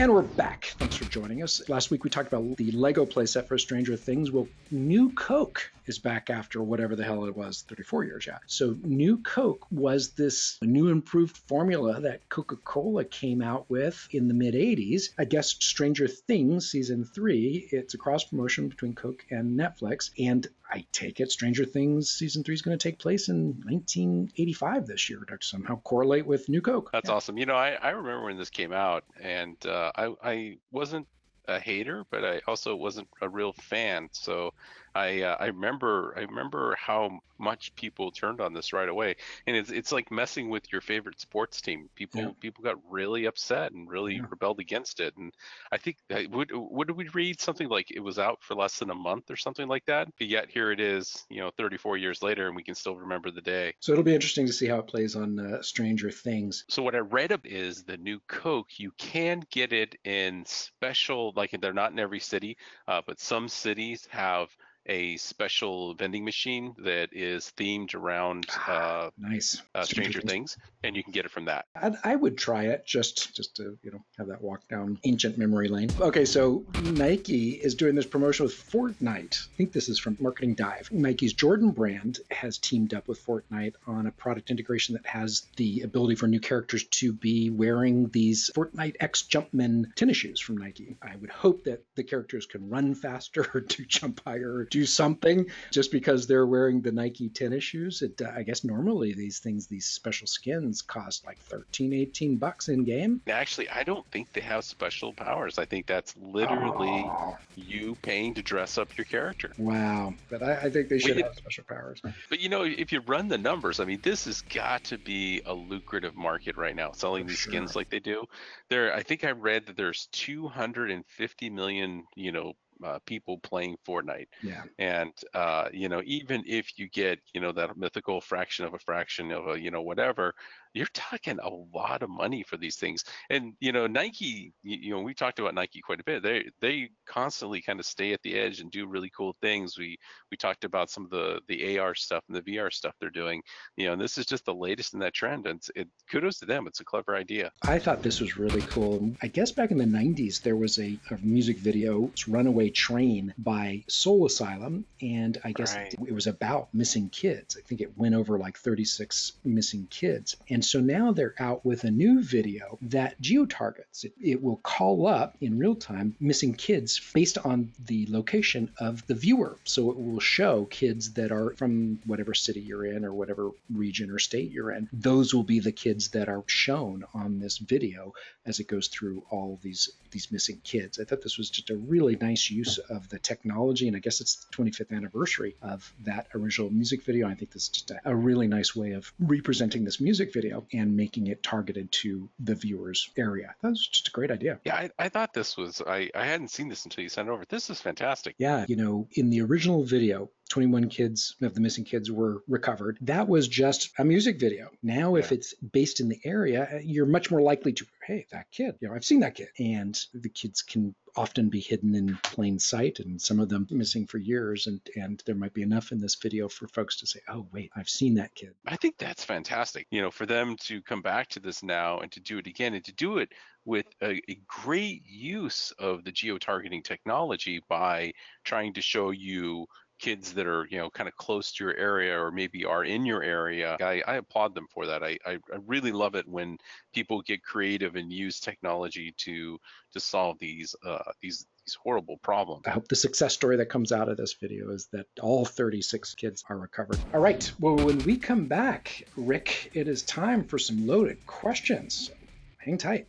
And 0.00 0.14
we're 0.14 0.22
back. 0.22 0.66
Thanks 0.78 0.94
for 0.94 1.06
joining 1.06 1.42
us. 1.42 1.68
Last 1.68 1.90
week 1.90 2.04
we 2.04 2.10
talked 2.10 2.32
about 2.32 2.56
the 2.56 2.70
Lego 2.70 3.04
playset 3.04 3.48
for 3.48 3.58
Stranger 3.58 3.96
Things. 3.96 4.30
Well, 4.30 4.46
New 4.70 5.10
Coke 5.10 5.72
is 5.86 5.98
back 5.98 6.30
after 6.30 6.62
whatever 6.62 6.94
the 6.94 7.02
hell 7.02 7.24
it 7.24 7.36
was, 7.36 7.64
34 7.68 8.04
years, 8.04 8.26
yeah. 8.26 8.38
So 8.46 8.76
New 8.84 9.18
Coke 9.18 9.66
was 9.72 10.10
this 10.10 10.56
new 10.62 10.88
improved 10.88 11.36
formula 11.48 12.00
that 12.02 12.28
Coca-Cola 12.28 13.06
came 13.06 13.42
out 13.42 13.68
with 13.68 14.06
in 14.12 14.28
the 14.28 14.34
mid 14.34 14.54
80s. 14.54 15.10
I 15.18 15.24
guess 15.24 15.48
Stranger 15.48 16.06
Things 16.06 16.70
season 16.70 17.04
3, 17.04 17.68
it's 17.72 17.94
a 17.94 17.98
cross 17.98 18.22
promotion 18.22 18.68
between 18.68 18.94
Coke 18.94 19.24
and 19.30 19.58
Netflix 19.58 20.10
and 20.18 20.46
I 20.70 20.84
take 20.92 21.20
it 21.20 21.30
Stranger 21.30 21.64
Things 21.64 22.10
season 22.10 22.44
3 22.44 22.54
is 22.54 22.62
going 22.62 22.76
to 22.76 22.82
take 22.82 22.98
place 22.98 23.28
in 23.28 23.62
1985 23.64 24.86
this 24.86 25.08
year 25.08 25.20
to 25.20 25.38
somehow 25.40 25.80
correlate 25.80 26.26
with 26.26 26.48
New 26.48 26.60
Coke. 26.60 26.90
That's 26.92 27.08
awesome. 27.08 27.38
You 27.38 27.46
know, 27.46 27.54
I, 27.54 27.70
I 27.70 27.90
remember 27.90 28.24
when 28.24 28.36
this 28.36 28.50
came 28.50 28.72
out, 28.72 29.04
and 29.20 29.56
uh, 29.66 29.92
I 29.96 30.14
I 30.22 30.56
wasn't 30.70 31.06
a 31.46 31.58
hater, 31.58 32.04
but 32.10 32.24
I 32.24 32.40
also 32.46 32.76
wasn't 32.76 33.08
a 33.22 33.28
real 33.28 33.54
fan. 33.54 34.08
So 34.12 34.52
I 34.94 35.22
uh, 35.22 35.36
I 35.38 35.46
remember 35.46 36.14
I 36.16 36.20
remember 36.22 36.76
how 36.76 37.20
much 37.38 37.74
people 37.76 38.10
turned 38.10 38.40
on 38.40 38.52
this 38.52 38.72
right 38.72 38.88
away, 38.88 39.16
and 39.46 39.56
it's 39.56 39.70
it's 39.70 39.92
like 39.92 40.10
messing 40.10 40.48
with 40.50 40.70
your 40.72 40.80
favorite 40.80 41.20
sports 41.20 41.60
team. 41.60 41.88
People 41.94 42.20
Yeah. 42.20 42.32
people 42.40 42.64
got 42.64 42.76
really 42.90 43.26
upset 43.26 43.72
and 43.72 43.88
really 43.88 44.20
Yeah. 44.20 44.26
rebelled 44.30 44.60
against 44.60 45.00
it. 45.00 45.16
And 45.16 45.32
I 45.72 45.78
think 45.78 45.98
would 46.10 46.48
did 46.48 46.96
we 46.96 47.08
read 47.08 47.40
something 47.40 47.68
like 47.68 47.90
it 47.90 48.00
was 48.00 48.18
out 48.18 48.42
for 48.42 48.54
less 48.54 48.78
than 48.78 48.90
a 48.90 48.94
month 48.94 49.30
or 49.30 49.36
something 49.36 49.68
like 49.68 49.84
that? 49.86 50.08
But 50.18 50.26
yet 50.28 50.50
here 50.50 50.70
it 50.72 50.80
is, 50.80 51.24
you 51.30 51.40
know, 51.40 51.50
34 51.56 51.96
years 51.96 52.22
later, 52.22 52.46
and 52.46 52.56
we 52.56 52.64
can 52.64 52.74
still 52.74 52.96
remember 52.96 53.30
the 53.30 53.42
day. 53.42 53.74
So 53.80 53.92
it'll 53.92 54.04
be 54.04 54.14
interesting 54.14 54.46
to 54.46 54.52
see 54.52 54.66
how 54.66 54.78
it 54.78 54.86
plays 54.86 55.14
on 55.16 55.38
uh, 55.38 55.62
Stranger 55.62 56.10
Things. 56.10 56.64
So 56.68 56.82
what 56.82 56.94
I 56.94 56.98
read 56.98 57.32
up 57.32 57.46
is 57.46 57.84
the 57.84 57.96
new 57.96 58.20
Coke. 58.28 58.78
You 58.78 58.92
can 58.92 59.40
get 59.50 59.72
it 59.72 59.96
in 60.04 60.44
special, 60.44 61.32
like 61.34 61.50
they're 61.60 61.72
not 61.72 61.92
in 61.92 61.98
every 61.98 62.20
city, 62.20 62.56
uh, 62.86 63.02
but 63.06 63.20
some 63.20 63.48
cities 63.48 64.06
have 64.10 64.56
a 64.88 65.16
special 65.18 65.94
vending 65.94 66.24
machine 66.24 66.74
that 66.78 67.10
is 67.12 67.52
themed 67.56 67.94
around 67.94 68.46
Ah, 68.50 69.06
uh, 69.06 69.10
nice. 69.18 69.60
uh, 69.74 69.84
Stranger 69.84 70.20
Things, 70.20 70.56
and 70.82 70.96
you 70.96 71.02
can 71.02 71.12
get 71.12 71.24
it 71.24 71.30
from 71.30 71.44
that. 71.46 71.66
I, 71.76 71.92
I 72.04 72.16
would 72.16 72.38
try 72.38 72.64
it 72.64 72.86
just 72.86 73.34
just 73.36 73.56
to 73.56 73.76
you 73.82 73.90
know 73.90 74.02
have 74.16 74.28
that 74.28 74.40
walk 74.42 74.66
down 74.68 74.98
ancient 75.04 75.36
memory 75.38 75.68
lane. 75.68 75.90
Okay, 76.00 76.24
so 76.24 76.64
Nike 76.82 77.50
is 77.50 77.74
doing 77.74 77.94
this 77.94 78.06
promotion 78.06 78.44
with 78.44 78.54
Fortnite. 78.54 79.46
I 79.46 79.56
think 79.56 79.72
this 79.72 79.88
is 79.88 79.98
from 79.98 80.16
Marketing 80.20 80.54
Dive. 80.54 80.88
Nike's 80.90 81.32
Jordan 81.32 81.70
brand 81.70 82.20
has 82.30 82.58
teamed 82.58 82.94
up 82.94 83.08
with 83.08 83.24
Fortnite 83.24 83.74
on 83.86 84.06
a 84.06 84.12
product 84.12 84.50
integration 84.50 84.94
that 84.94 85.06
has 85.06 85.46
the 85.56 85.82
ability 85.82 86.14
for 86.14 86.26
new 86.26 86.40
characters 86.40 86.84
to 86.84 87.12
be 87.12 87.50
wearing 87.50 88.08
these 88.08 88.50
Fortnite 88.54 88.96
X 89.00 89.22
Jumpman 89.22 89.94
tennis 89.94 90.16
shoes 90.16 90.40
from 90.40 90.56
Nike. 90.56 90.96
I 91.02 91.16
would 91.16 91.30
hope 91.30 91.64
that 91.64 91.84
the 91.94 92.04
characters 92.04 92.46
can 92.46 92.68
run 92.70 92.94
faster 92.94 93.46
or 93.54 93.60
do 93.68 93.84
jump 93.84 94.20
higher 94.24 94.52
or 94.54 94.64
do 94.78 94.86
something 94.86 95.46
just 95.72 95.90
because 95.92 96.26
they're 96.26 96.46
wearing 96.46 96.80
the 96.80 96.92
Nike 96.92 97.28
tennis 97.28 97.64
shoes. 97.64 98.02
It, 98.02 98.20
uh, 98.20 98.30
I 98.34 98.42
guess 98.42 98.64
normally 98.64 99.12
these 99.14 99.38
things, 99.40 99.66
these 99.66 99.86
special 99.86 100.26
skins 100.26 100.82
cost 100.82 101.26
like 101.26 101.38
13, 101.50 101.92
18 101.92 102.36
bucks 102.38 102.68
in 102.68 102.84
game. 102.84 103.20
Actually, 103.28 103.68
I 103.70 103.82
don't 103.82 104.06
think 104.10 104.32
they 104.32 104.40
have 104.40 104.64
special 104.64 105.12
powers. 105.12 105.58
I 105.58 105.64
think 105.64 105.86
that's 105.86 106.14
literally 106.16 107.02
Oh, 107.10 107.36
you 107.56 107.96
paying 108.02 108.34
to 108.34 108.42
dress 108.42 108.78
up 108.78 108.96
your 108.96 109.04
character. 109.04 109.52
wow. 109.58 110.14
But 110.30 110.42
I, 110.42 110.56
I 110.62 110.70
think 110.70 110.88
they 110.88 110.98
should 110.98 111.16
have 111.16 111.34
special 111.34 111.64
powers. 111.68 112.00
But 112.28 112.40
you 112.40 112.48
know, 112.48 112.62
if 112.62 112.92
you 112.92 113.00
run 113.00 113.28
the 113.28 113.38
numbers, 113.38 113.80
I 113.80 113.84
mean, 113.84 114.00
this 114.02 114.24
has 114.26 114.42
got 114.42 114.84
to 114.84 114.98
be 114.98 115.42
a 115.44 115.54
lucrative 115.54 116.14
market 116.16 116.56
right 116.56 116.76
now, 116.76 116.92
selling 116.92 117.24
For 117.24 117.30
these 117.30 117.38
sure. 117.38 117.52
skins 117.52 117.76
like 117.76 117.90
they 117.90 118.00
do. 118.00 118.24
There, 118.70 118.94
I 118.94 119.02
think 119.02 119.24
I 119.24 119.30
read 119.32 119.66
that 119.66 119.76
there's 119.76 120.06
250 120.12 121.50
million, 121.50 122.04
you 122.14 122.32
know, 122.32 122.54
uh, 122.84 122.98
people 123.06 123.38
playing 123.38 123.76
Fortnite, 123.86 124.28
Yeah. 124.42 124.62
and 124.78 125.12
uh, 125.34 125.68
you 125.72 125.88
know, 125.88 126.02
even 126.04 126.44
if 126.46 126.78
you 126.78 126.88
get, 126.88 127.18
you 127.34 127.40
know, 127.40 127.52
that 127.52 127.76
mythical 127.76 128.20
fraction 128.20 128.64
of 128.64 128.74
a 128.74 128.78
fraction 128.78 129.32
of 129.32 129.48
a, 129.48 129.60
you 129.60 129.70
know, 129.70 129.82
whatever, 129.82 130.34
you're 130.74 130.86
talking 130.94 131.38
a 131.42 131.48
lot 131.76 132.02
of 132.02 132.10
money 132.10 132.42
for 132.42 132.56
these 132.56 132.76
things. 132.76 133.04
And 133.30 133.54
you 133.60 133.72
know, 133.72 133.86
Nike, 133.86 134.52
you, 134.62 134.90
know, 134.90 135.00
we 135.00 135.14
talked 135.14 135.38
about 135.38 135.54
Nike 135.54 135.80
quite 135.80 136.00
a 136.00 136.04
bit. 136.04 136.22
They 136.22 136.50
they 136.60 136.90
constantly 137.06 137.60
kind 137.60 137.80
of 137.80 137.86
stay 137.86 138.12
at 138.12 138.22
the 138.22 138.38
edge 138.38 138.60
and 138.60 138.70
do 138.70 138.86
really 138.86 139.10
cool 139.16 139.34
things. 139.40 139.78
We 139.78 139.98
we 140.30 140.36
talked 140.36 140.64
about 140.64 140.90
some 140.90 141.04
of 141.04 141.10
the 141.10 141.40
the 141.48 141.78
AR 141.78 141.94
stuff 141.94 142.24
and 142.28 142.36
the 142.36 142.42
VR 142.42 142.72
stuff 142.72 142.94
they're 143.00 143.10
doing. 143.10 143.42
You 143.76 143.86
know, 143.86 143.92
and 143.94 144.00
this 144.00 144.18
is 144.18 144.26
just 144.26 144.44
the 144.44 144.54
latest 144.54 144.94
in 144.94 145.00
that 145.00 145.14
trend. 145.14 145.46
And 145.46 145.58
it's, 145.58 145.70
it 145.74 145.88
kudos 146.10 146.38
to 146.40 146.46
them. 146.46 146.66
It's 146.66 146.80
a 146.80 146.84
clever 146.84 147.16
idea. 147.16 147.50
I 147.62 147.78
thought 147.78 148.02
this 148.02 148.20
was 148.20 148.36
really 148.36 148.62
cool. 148.62 149.10
I 149.22 149.28
guess 149.28 149.50
back 149.52 149.70
in 149.70 149.78
the 149.78 149.84
90s, 149.84 150.42
there 150.42 150.56
was 150.56 150.78
a, 150.78 150.98
a 151.10 151.18
music 151.22 151.56
video, 151.58 152.06
it's 152.06 152.28
Runaway 152.28 152.67
Train 152.70 153.34
by 153.38 153.84
Soul 153.88 154.26
Asylum. 154.26 154.84
And 155.00 155.38
I 155.44 155.52
guess 155.52 155.74
Right. 155.74 155.94
it 155.94 156.12
was 156.12 156.26
about 156.26 156.72
missing 156.74 157.08
kids. 157.10 157.56
I 157.56 157.62
think 157.62 157.80
it 157.80 157.96
went 157.96 158.14
over 158.14 158.38
like 158.38 158.56
36 158.58 159.32
missing 159.44 159.86
kids. 159.90 160.36
And 160.48 160.64
so 160.64 160.80
now 160.80 161.12
they're 161.12 161.34
out 161.38 161.64
with 161.64 161.84
a 161.84 161.90
new 161.90 162.22
video 162.22 162.78
that 162.82 163.20
geo-targets. 163.20 164.04
It, 164.04 164.12
it 164.20 164.42
will 164.42 164.56
call 164.58 165.06
up 165.06 165.36
in 165.40 165.58
real 165.58 165.74
time 165.74 166.14
missing 166.20 166.54
kids 166.54 167.00
based 167.14 167.38
on 167.38 167.72
the 167.86 168.06
location 168.08 168.70
of 168.78 169.06
the 169.06 169.14
viewer. 169.14 169.56
So 169.64 169.90
it 169.90 169.96
will 169.98 170.20
show 170.20 170.64
kids 170.66 171.12
that 171.14 171.30
are 171.32 171.50
from 171.54 172.00
whatever 172.06 172.34
city 172.34 172.60
you're 172.60 172.86
in 172.86 173.04
or 173.04 173.12
whatever 173.12 173.50
region 173.72 174.10
or 174.10 174.18
state 174.18 174.50
you're 174.50 174.70
in. 174.72 174.88
Those 174.92 175.34
will 175.34 175.42
be 175.42 175.60
the 175.60 175.72
kids 175.72 176.08
that 176.08 176.28
are 176.28 176.44
shown 176.46 177.04
on 177.14 177.38
this 177.38 177.58
video 177.58 178.14
as 178.46 178.60
it 178.60 178.66
goes 178.68 178.88
through 178.88 179.22
all 179.30 179.58
these 179.62 179.90
these 180.10 180.32
missing 180.32 180.58
kids. 180.64 180.98
I 180.98 181.04
thought 181.04 181.20
this 181.20 181.36
was 181.36 181.50
just 181.50 181.68
a 181.68 181.76
really 181.76 182.16
nice 182.16 182.50
use 182.58 182.78
of 182.78 183.08
the 183.08 183.18
technology, 183.18 183.86
and 183.88 183.96
I 183.96 184.00
guess 184.00 184.20
it's 184.20 184.36
the 184.36 184.56
25th 184.56 184.92
anniversary 184.92 185.56
of 185.62 185.92
that 186.04 186.28
original 186.34 186.70
music 186.70 187.04
video. 187.04 187.28
I 187.28 187.34
think 187.34 187.52
this 187.52 187.64
is 187.64 187.68
just 187.68 187.90
a, 187.90 188.00
a 188.04 188.14
really 188.14 188.48
nice 188.48 188.74
way 188.74 188.92
of 188.92 189.12
representing 189.18 189.84
this 189.84 190.00
music 190.00 190.32
video 190.32 190.66
and 190.72 190.96
making 190.96 191.28
it 191.28 191.42
targeted 191.42 191.90
to 192.02 192.28
the 192.38 192.54
viewer's 192.54 193.10
area. 193.16 193.54
That 193.62 193.70
was 193.70 193.86
just 193.86 194.08
a 194.08 194.10
great 194.10 194.30
idea. 194.30 194.60
Yeah, 194.64 194.76
I, 194.76 194.90
I 194.98 195.08
thought 195.08 195.32
this 195.32 195.56
was 195.56 195.80
I, 195.86 196.10
I 196.14 196.24
hadn't 196.24 196.48
seen 196.48 196.68
this 196.68 196.84
until 196.84 197.02
you 197.02 197.08
sent 197.08 197.28
it 197.28 197.32
over. 197.32 197.44
This 197.48 197.70
is 197.70 197.80
fantastic. 197.80 198.34
Yeah, 198.38 198.66
you 198.68 198.76
know, 198.76 199.08
in 199.12 199.30
the 199.30 199.42
original 199.42 199.84
video, 199.84 200.30
21 200.48 200.88
kids 200.88 201.36
of 201.42 201.54
the 201.54 201.60
missing 201.60 201.84
kids 201.84 202.10
were 202.10 202.42
recovered. 202.48 202.98
That 203.02 203.28
was 203.28 203.46
just 203.48 203.90
a 203.98 204.04
music 204.04 204.40
video. 204.40 204.70
Now, 204.82 205.16
if 205.16 205.32
it's 205.32 205.54
based 205.54 206.00
in 206.00 206.08
the 206.08 206.20
area, 206.24 206.68
uh, 206.74 206.78
you're 206.82 207.06
much 207.06 207.30
more 207.30 207.42
likely 207.42 207.72
to, 207.74 207.86
hey, 208.06 208.26
that 208.32 208.50
kid, 208.50 208.76
you 208.80 208.88
know, 208.88 208.94
I've 208.94 209.04
seen 209.04 209.20
that 209.20 209.34
kid. 209.34 209.48
And 209.58 209.98
the 210.14 210.28
kids 210.28 210.62
can 210.62 210.94
often 211.18 211.48
be 211.48 211.60
hidden 211.60 211.94
in 211.94 212.16
plain 212.22 212.58
sight 212.58 213.00
and 213.00 213.20
some 213.20 213.40
of 213.40 213.48
them 213.48 213.66
missing 213.70 214.06
for 214.06 214.18
years 214.18 214.66
and 214.68 214.80
and 214.96 215.22
there 215.26 215.34
might 215.34 215.52
be 215.52 215.62
enough 215.62 215.90
in 215.90 216.00
this 216.00 216.14
video 216.14 216.48
for 216.48 216.68
folks 216.68 216.96
to 216.96 217.06
say 217.06 217.20
oh 217.28 217.46
wait 217.52 217.70
i've 217.76 217.88
seen 217.88 218.14
that 218.14 218.32
kid 218.34 218.54
I 218.66 218.76
think 218.76 218.98
that's 218.98 219.24
fantastic. 219.24 219.86
You 219.90 220.02
know, 220.02 220.10
for 220.10 220.26
them 220.26 220.56
to 220.64 220.82
come 220.82 221.02
back 221.02 221.28
to 221.30 221.40
this 221.40 221.62
now 221.62 222.00
and 222.00 222.12
to 222.12 222.20
do 222.20 222.38
it 222.38 222.46
again 222.46 222.74
and 222.74 222.84
to 222.84 222.92
do 222.92 223.18
it 223.18 223.30
with 223.64 223.86
a, 224.02 224.20
a 224.30 224.40
great 224.46 225.02
use 225.06 225.72
of 225.78 226.04
the 226.04 226.12
geo-targeting 226.12 226.82
technology 226.82 227.60
by 227.68 228.12
trying 228.44 228.74
to 228.74 228.82
show 228.82 229.10
you 229.10 229.66
kids 229.98 230.32
that 230.34 230.46
are 230.46 230.66
you 230.70 230.78
know 230.78 230.90
kind 230.90 231.08
of 231.08 231.16
close 231.16 231.52
to 231.52 231.64
your 231.64 231.76
area 231.76 232.18
or 232.18 232.30
maybe 232.30 232.64
are 232.64 232.84
in 232.84 233.04
your 233.04 233.22
area 233.22 233.76
i, 233.80 234.02
I 234.06 234.16
applaud 234.16 234.54
them 234.54 234.66
for 234.70 234.86
that 234.86 235.02
I, 235.02 235.18
I 235.26 235.38
really 235.66 235.92
love 235.92 236.14
it 236.14 236.26
when 236.28 236.58
people 236.94 237.22
get 237.22 237.42
creative 237.42 237.96
and 237.96 238.12
use 238.12 238.40
technology 238.40 239.14
to 239.18 239.58
to 239.92 240.00
solve 240.00 240.38
these 240.38 240.74
uh 240.84 241.12
these 241.20 241.46
these 241.64 241.76
horrible 241.82 242.18
problems 242.18 242.62
I 242.66 242.70
hope 242.70 242.88
the 242.88 242.96
success 242.96 243.34
story 243.34 243.56
that 243.56 243.66
comes 243.66 243.92
out 243.92 244.08
of 244.08 244.16
this 244.16 244.34
video 244.34 244.70
is 244.70 244.86
that 244.92 245.06
all 245.20 245.44
36 245.44 246.14
kids 246.14 246.44
are 246.48 246.56
recovered. 246.58 246.98
All 247.12 247.20
right. 247.20 247.50
Well, 247.60 247.76
when 247.76 247.98
we 248.00 248.16
come 248.16 248.46
back, 248.46 249.06
Rick, 249.16 249.70
it 249.74 249.88
is 249.88 250.02
time 250.02 250.44
for 250.44 250.58
some 250.58 250.86
loaded 250.86 251.26
questions. 251.26 252.10
Hang 252.58 252.78
tight. 252.78 253.06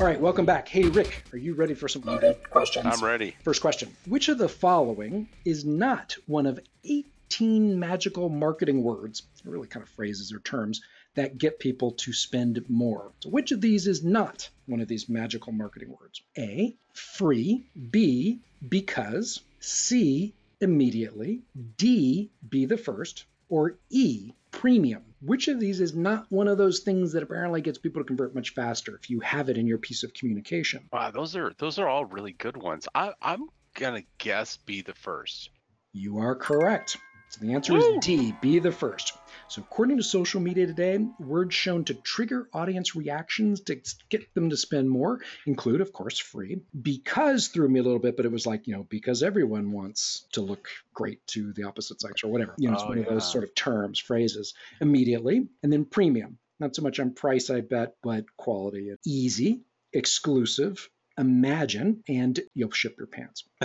All 0.00 0.06
right. 0.08 0.20
Welcome 0.20 0.44
back. 0.44 0.66
Hey, 0.66 0.88
Rick, 0.88 1.22
are 1.32 1.38
you 1.38 1.54
ready 1.54 1.74
for 1.74 1.86
some 1.86 2.02
questions? 2.02 2.84
i'm 2.84 3.04
ready 3.04 3.36
First 3.44 3.60
question 3.60 3.94
Which 4.06 4.28
of 4.28 4.38
the 4.38 4.48
following 4.48 5.28
is 5.44 5.64
not 5.64 6.16
one 6.26 6.46
of 6.46 6.58
18 6.82 7.78
magical 7.78 8.28
marketing 8.28 8.82
words, 8.82 9.22
really 9.44 9.68
kind 9.68 9.84
of 9.84 9.88
phrases 9.90 10.32
or 10.32 10.40
terms, 10.40 10.82
that 11.14 11.38
get 11.38 11.60
people 11.60 11.92
to 11.92 12.12
spend 12.12 12.68
more? 12.68 13.12
So, 13.20 13.30
which 13.30 13.52
of 13.52 13.60
these 13.60 13.86
is 13.86 14.02
not 14.02 14.48
one 14.66 14.80
of 14.80 14.88
these 14.88 15.08
magical 15.08 15.52
marketing 15.52 15.96
words? 16.00 16.22
A, 16.36 16.74
free, 16.92 17.64
B, 17.92 18.40
because, 18.68 19.42
C, 19.60 20.34
immediately, 20.60 21.42
D, 21.76 22.30
be 22.50 22.64
the 22.64 22.76
first, 22.76 23.26
or 23.48 23.76
E, 23.90 24.32
premium. 24.50 25.04
Which 25.24 25.48
of 25.48 25.58
these 25.58 25.80
is 25.80 25.94
not 25.94 26.26
one 26.30 26.48
of 26.48 26.58
those 26.58 26.80
things 26.80 27.12
that 27.12 27.22
apparently 27.22 27.62
gets 27.62 27.78
people 27.78 28.02
to 28.02 28.06
convert 28.06 28.34
much 28.34 28.50
faster 28.50 28.94
if 28.94 29.08
you 29.08 29.20
have 29.20 29.48
it 29.48 29.56
in 29.56 29.66
your 29.66 29.78
piece 29.78 30.02
of 30.02 30.12
communication? 30.12 30.88
wow 30.92 31.10
those 31.10 31.34
are 31.34 31.52
those 31.58 31.78
are 31.78 31.88
all 31.88 32.04
really 32.04 32.32
good 32.32 32.56
ones 32.56 32.86
i 32.94 33.12
i'm 33.22 33.48
gonna 33.74 34.02
guess 34.18 34.56
be 34.58 34.82
the 34.82 34.94
first 34.94 35.50
You 35.92 36.18
are 36.18 36.34
correct. 36.34 36.96
So 37.34 37.44
the 37.44 37.54
answer 37.54 37.72
Woo! 37.72 37.80
is 37.80 38.04
D, 38.04 38.32
be 38.40 38.60
the 38.60 38.70
first. 38.70 39.12
So 39.48 39.60
according 39.60 39.96
to 39.96 40.04
social 40.04 40.40
media 40.40 40.68
today, 40.68 41.04
words 41.18 41.52
shown 41.52 41.84
to 41.86 41.94
trigger 41.94 42.48
audience 42.52 42.94
reactions 42.94 43.60
to 43.62 43.80
get 44.08 44.32
them 44.34 44.50
to 44.50 44.56
spend 44.56 44.88
more 44.88 45.20
include, 45.44 45.80
of 45.80 45.92
course, 45.92 46.20
free. 46.20 46.60
Because 46.80 47.48
threw 47.48 47.68
me 47.68 47.80
a 47.80 47.82
little 47.82 47.98
bit, 47.98 48.16
but 48.16 48.24
it 48.24 48.30
was 48.30 48.46
like, 48.46 48.68
you 48.68 48.76
know, 48.76 48.84
because 48.88 49.24
everyone 49.24 49.72
wants 49.72 50.28
to 50.34 50.42
look 50.42 50.68
great 50.94 51.26
to 51.28 51.52
the 51.54 51.64
opposite 51.64 52.00
sex 52.00 52.22
or 52.22 52.28
whatever. 52.28 52.54
You 52.56 52.68
know, 52.68 52.74
it's 52.74 52.84
Oh, 52.84 52.88
one 52.90 52.98
of 52.98 53.06
those 53.06 53.30
sort 53.30 53.42
of 53.42 53.52
terms, 53.56 53.98
phrases. 53.98 54.54
Immediately. 54.80 55.48
And 55.64 55.72
then 55.72 55.86
premium. 55.86 56.38
Not 56.60 56.76
so 56.76 56.82
much 56.82 57.00
on 57.00 57.14
price, 57.14 57.50
I 57.50 57.62
bet, 57.62 57.94
but 58.00 58.26
quality. 58.36 58.92
Easy, 59.04 59.62
exclusive, 59.92 60.88
imagine, 61.18 62.04
and 62.08 62.38
you'll 62.54 62.70
ship 62.70 62.94
your 62.96 63.08
pants. 63.08 63.42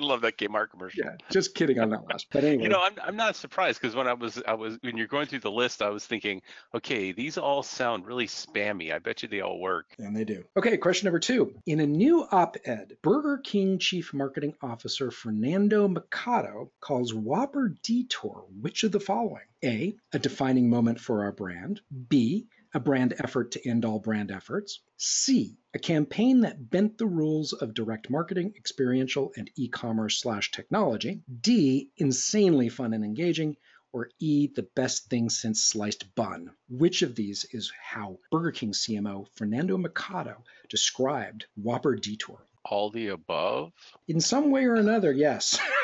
i 0.00 0.04
love 0.04 0.20
that 0.22 0.38
Kmart 0.38 0.70
commercial 0.70 1.04
Yeah, 1.04 1.16
just 1.30 1.54
kidding 1.54 1.78
on 1.78 1.90
that 1.90 2.06
last. 2.08 2.26
But 2.30 2.44
anyway. 2.44 2.64
You 2.64 2.68
know, 2.68 2.82
I'm 2.82 2.94
I'm 3.02 3.16
not 3.16 3.36
surprised 3.36 3.80
because 3.80 3.94
when 3.94 4.06
I 4.06 4.14
was 4.14 4.42
I 4.46 4.54
was 4.54 4.78
when 4.82 4.96
you're 4.96 5.06
going 5.06 5.26
through 5.26 5.40
the 5.40 5.50
list, 5.50 5.82
I 5.82 5.90
was 5.90 6.06
thinking, 6.06 6.42
okay, 6.74 7.12
these 7.12 7.38
all 7.38 7.62
sound 7.62 8.06
really 8.06 8.26
spammy. 8.26 8.92
I 8.92 8.98
bet 8.98 9.22
you 9.22 9.28
they 9.28 9.40
all 9.40 9.60
work. 9.60 9.94
And 9.98 10.16
they 10.16 10.24
do. 10.24 10.44
Okay, 10.56 10.76
question 10.76 11.06
number 11.06 11.20
two. 11.20 11.54
In 11.66 11.80
a 11.80 11.86
new 11.86 12.26
op 12.30 12.56
ed, 12.64 12.96
Burger 13.02 13.38
King 13.38 13.78
Chief 13.78 14.12
Marketing 14.14 14.54
Officer 14.62 15.10
Fernando 15.10 15.88
Machado 15.88 16.70
calls 16.80 17.14
Whopper 17.14 17.74
Detour 17.82 18.44
which 18.60 18.84
of 18.84 18.92
the 18.92 19.00
following? 19.00 19.42
A, 19.62 19.94
a 20.12 20.18
defining 20.18 20.70
moment 20.70 21.00
for 21.00 21.24
our 21.24 21.32
brand. 21.32 21.80
B, 22.08 22.46
a 22.72 22.80
brand 22.80 23.14
effort 23.18 23.52
to 23.52 23.68
end 23.68 23.84
all 23.84 23.98
brand 23.98 24.30
efforts. 24.30 24.80
C, 24.96 25.56
a 25.74 25.78
campaign 25.78 26.40
that 26.40 26.70
bent 26.70 26.98
the 26.98 27.06
rules 27.06 27.52
of 27.52 27.74
direct 27.74 28.10
marketing, 28.10 28.54
experiential, 28.56 29.32
and 29.36 29.50
e 29.56 29.68
commerce 29.68 30.18
slash 30.20 30.50
technology. 30.50 31.22
D, 31.40 31.90
insanely 31.96 32.68
fun 32.68 32.92
and 32.92 33.04
engaging 33.04 33.56
or 33.92 34.10
E, 34.20 34.46
the 34.46 34.62
best 34.62 35.08
thing 35.08 35.28
since 35.30 35.62
sliced 35.62 36.14
bun? 36.14 36.50
Which 36.68 37.02
of 37.02 37.14
these 37.16 37.44
is 37.52 37.72
how 37.82 38.18
Burger 38.30 38.52
King 38.52 38.72
CMO 38.72 39.26
Fernando 39.34 39.76
Machado 39.76 40.44
described 40.68 41.46
Whopper 41.56 41.96
Detour? 41.96 42.46
All 42.64 42.90
the 42.90 43.08
above? 43.08 43.72
In 44.06 44.20
some 44.20 44.50
way 44.50 44.66
or 44.66 44.74
another, 44.74 45.12
yes. 45.12 45.58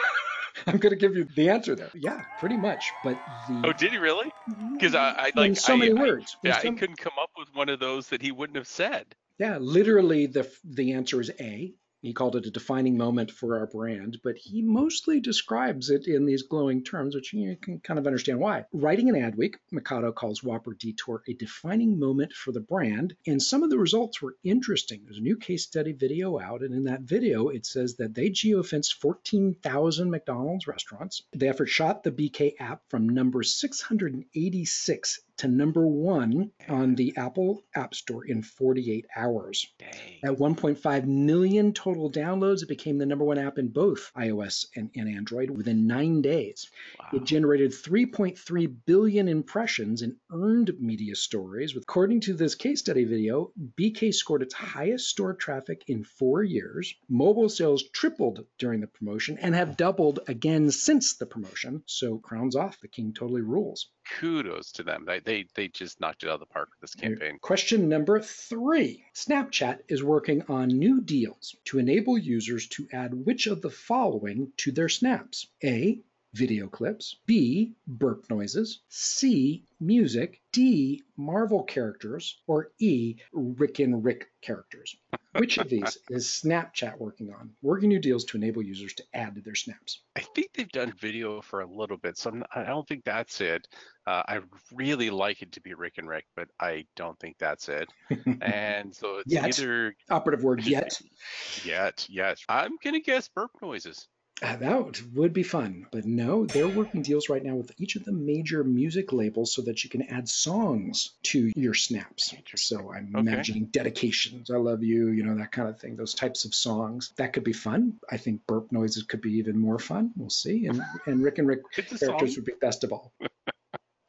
I'm 0.69 0.79
going 0.79 0.91
to 0.91 0.97
give 0.97 1.17
you 1.17 1.29
the 1.37 1.49
answer 1.49 1.77
there. 1.77 1.91
Yeah, 1.95 2.23
pretty 2.41 2.57
much. 2.57 2.91
But 3.05 3.19
the 3.49 3.63
oh, 3.67 3.73
did 3.73 3.93
he 3.93 3.99
really? 3.99 4.33
Mm-hmm. 4.51 4.75
Because 4.75 4.95
I, 4.95 5.11
I 5.11 5.33
like 5.37 5.51
in 5.51 5.55
so 5.55 5.75
I, 5.75 5.77
many 5.77 5.97
I, 5.97 6.01
words. 6.01 6.37
yeah, 6.43 6.61
some, 6.61 6.75
I 6.75 6.79
couldn't 6.79 6.99
come 6.99 7.13
up 7.21 7.31
with 7.37 7.49
one 7.55 7.69
of 7.69 7.79
those 7.79 8.09
that 8.09 8.21
he 8.21 8.33
wouldn't 8.33 8.57
have 8.57 8.67
said. 8.67 9.07
Yeah, 9.39 9.59
literally 9.59 10.27
the 10.27 10.51
the 10.65 10.95
answer 10.95 11.21
is 11.21 11.31
A. 11.41 11.73
He 12.07 12.13
called 12.13 12.37
it 12.37 12.47
a 12.47 12.53
defining 12.53 12.97
moment 12.97 13.33
for 13.33 13.59
our 13.59 13.67
brand, 13.67 14.21
but 14.23 14.37
he 14.37 14.63
mostly 14.63 15.19
describes 15.19 15.91
it 15.91 16.07
in 16.07 16.25
these 16.25 16.45
glowing 16.45 16.85
terms, 16.85 17.17
which 17.17 17.33
you 17.33 17.57
can 17.57 17.81
kind 17.81 17.99
of 17.99 18.07
understand 18.07 18.39
why. 18.39 18.65
Writing 18.73 19.09
an 19.09 19.17
Adweek, 19.17 19.57
Machado 19.73 20.13
calls 20.13 20.41
Whopper 20.41 20.75
Detour 20.75 21.25
a 21.27 21.35
defining 21.35 21.99
moment 21.99 22.33
for 22.33 22.53
the 22.53 22.61
brand, 22.61 23.17
and 23.27 23.43
some 23.43 23.65
of 23.65 23.71
the 23.71 23.79
results 23.79 24.23
were 24.23 24.37
interesting. 24.45 25.01
There's 25.03 25.19
a 25.19 25.21
new 25.21 25.37
case 25.37 25.65
study 25.65 25.91
video 25.95 26.39
out, 26.39 26.63
and 26.63 26.73
in 26.73 26.85
that 26.85 27.01
video, 27.01 27.49
it 27.49 27.67
says 27.67 27.97
that 27.97 28.15
they 28.15 28.31
geofenced 28.31 28.95
14,000 29.01 30.09
McDonald's 30.09 30.69
restaurants. 30.69 31.25
The 31.33 31.49
effort 31.49 31.67
shot 31.67 32.05
the 32.05 32.13
BK 32.13 32.53
app 32.61 32.83
from 32.89 33.09
number 33.09 33.43
686 33.43 35.21
to 35.39 35.49
number 35.49 35.87
one 35.87 36.51
on 36.69 36.95
the 36.95 37.15
Apple 37.17 37.63
App 37.75 37.95
Store 37.95 38.25
in 38.25 38.43
48 38.43 39.07
hours. 39.15 39.67
Dang. 39.79 39.91
At 40.25 40.39
1.5 40.39 41.05
million 41.05 41.73
total 41.73 42.11
downloads, 42.11 42.63
it 42.63 42.69
became 42.69 42.99
the 42.99 43.07
number 43.07 43.25
one 43.25 43.39
app 43.39 43.59
in 43.59 43.69
both 43.69 44.11
iOS 44.17 44.67
and, 44.75 44.91
and 44.97 45.09
Android 45.09 45.51
within 45.51 45.87
nine 45.87 46.23
days. 46.23 46.71
Wow. 46.99 47.07
It 47.15 47.25
generated 47.25 47.73
3.3 47.73 48.75
billion 48.87 49.29
impressions 49.29 50.03
and 50.03 50.17
earned 50.33 50.73
media 50.81 51.15
stories. 51.15 51.77
According 51.77 52.21
to 52.23 52.35
this 52.35 52.55
case 52.55 52.81
study 52.81 53.05
video, 53.05 53.53
BK 53.79 54.15
scored 54.15 54.43
its 54.43 54.55
highest 54.55 55.09
store 55.09 55.35
traffic 55.35 55.85
in 55.87 56.05
four 56.05 56.43
years. 56.43 56.95
Mobile 57.09 57.49
sales 57.49 57.83
tripled 57.91 58.47
during 58.59 58.81
the 58.81 58.87
promotion 58.87 59.39
and 59.39 59.55
have 59.55 59.77
doubled 59.77 60.21
again 60.29 60.71
since 60.71 61.17
the 61.17 61.27
promotion. 61.27 61.83
So 61.87 62.19
crowns 62.19 62.57
off, 62.57 62.81
the 62.81 62.89
king 62.89 63.13
totally 63.13 63.43
rules. 63.43 63.89
Kudos 64.19 64.73
to 64.73 64.83
them. 64.83 65.05
They, 65.07 65.21
they 65.21 65.47
they 65.55 65.69
just 65.69 66.01
knocked 66.01 66.23
it 66.23 66.29
out 66.29 66.35
of 66.35 66.41
the 66.41 66.47
park 66.47 66.71
with 66.71 66.81
this 66.81 66.95
campaign. 66.95 67.39
Question 67.41 67.89
number 67.89 68.21
three 68.21 69.05
Snapchat 69.15 69.81
is 69.89 70.03
working 70.03 70.43
on 70.49 70.69
new 70.69 71.01
deals 71.01 71.57
to 71.67 71.79
enable 71.79 72.17
users 72.17 72.67
to 72.69 72.89
add 72.93 73.13
which 73.13 73.47
of 73.47 73.63
the 73.63 73.71
following 73.71 74.53
to 74.59 74.73
their 74.73 74.89
snaps? 74.89 75.49
A. 75.65 76.01
Video 76.35 76.69
clips. 76.69 77.17
B. 77.25 77.75
Burp 77.87 78.29
noises. 78.29 78.81
C. 78.89 79.65
Music. 79.81 80.43
D. 80.53 81.03
Marvel 81.17 81.63
characters. 81.63 82.41
Or 82.47 82.73
E. 82.79 83.17
Rick 83.33 83.79
and 83.79 84.05
Rick 84.05 84.29
characters. 84.43 84.97
Which 85.39 85.59
of 85.59 85.69
these 85.69 85.99
is 86.11 86.27
Snapchat 86.27 86.99
working 86.99 87.33
on? 87.33 87.51
Working 87.63 87.89
new 87.89 87.99
deals 87.99 88.25
to 88.27 88.37
enable 88.37 88.63
users 88.63 88.95
to 88.95 89.05
add 89.15 89.35
to 89.37 89.41
their 89.41 89.55
snaps. 89.55 90.01
I 90.17 90.21
think 90.21 90.49
they've 90.55 90.69
done 90.69 90.93
video 90.99 91.41
for 91.41 91.61
a 91.61 91.67
little 91.67 91.97
bit, 91.97 92.19
so 92.19 92.31
I'm 92.31 92.45
I 92.55 92.65
don't 92.65 92.87
think 92.87 93.05
that's 93.05 93.41
it. 93.41 93.67
Uh, 94.07 94.23
I 94.27 94.41
really 94.73 95.11
like 95.11 95.43
it 95.43 95.53
to 95.53 95.61
be 95.61 95.75
Rick 95.75 95.95
and 95.99 96.09
Rick, 96.09 96.27
but 96.37 96.49
I 96.61 96.87
don't 96.95 97.19
think 97.19 97.37
that's 97.39 97.69
it. 97.69 97.89
and 98.41 98.95
so 98.95 99.19
it's 99.19 99.33
Yet. 99.33 99.45
either 99.45 99.95
Operative 100.11 100.45
word 100.45 100.65
yet. 100.65 101.01
yet, 101.65 102.07
yes. 102.09 102.41
I'm 102.49 102.77
gonna 102.83 103.01
guess 103.01 103.29
burp 103.29 103.51
noises. 103.61 104.09
Uh, 104.43 104.55
that 104.57 104.85
would- 104.85 105.17
would 105.17 105.33
be 105.33 105.43
fun. 105.43 105.87
But 105.91 106.05
no, 106.05 106.45
they're 106.45 106.69
working 106.69 107.01
deals 107.01 107.31
right 107.31 107.43
now 107.43 107.55
with 107.57 107.73
each 107.81 107.97
of 107.97 108.05
the 108.05 108.13
major 108.13 108.63
music 108.63 109.11
labels 109.13 109.55
so 109.55 109.63
that 109.63 109.83
you 109.83 109.89
can 109.89 110.03
add 110.03 110.29
songs 110.29 111.13
to 111.25 111.51
your 111.57 111.73
snaps. 111.73 112.35
So 112.55 112.93
I'm 112.93 113.09
Okay. 113.17 113.21
imagining 113.21 113.65
dedications, 113.67 114.51
I 114.51 114.59
love 114.59 114.83
you, 114.83 115.09
you 115.09 115.25
know, 115.25 115.35
that 115.37 115.53
kind 115.53 115.71
of 115.71 115.81
thing, 115.81 115.97
those 115.97 116.13
types 116.13 116.45
of 116.45 116.55
songs. 116.55 117.13
That 117.17 117.33
could 117.33 117.45
be 117.45 117.55
fun. 117.55 117.99
I 118.11 118.19
think 118.19 118.47
burp 118.47 118.71
noises 118.73 119.05
could 119.05 119.23
be 119.23 119.39
even 119.39 119.57
more 119.59 119.79
fun. 119.79 120.13
We'll 120.17 120.29
see. 120.29 120.67
And, 120.67 120.83
and 121.07 121.23
Rick 121.23 121.39
and 121.39 121.49
Rick 121.49 121.63
characters 121.73 122.01
song. 122.01 122.37
would 122.37 122.45
be 122.45 122.53
best 122.61 122.85
of 122.85 122.93
all. 122.93 123.13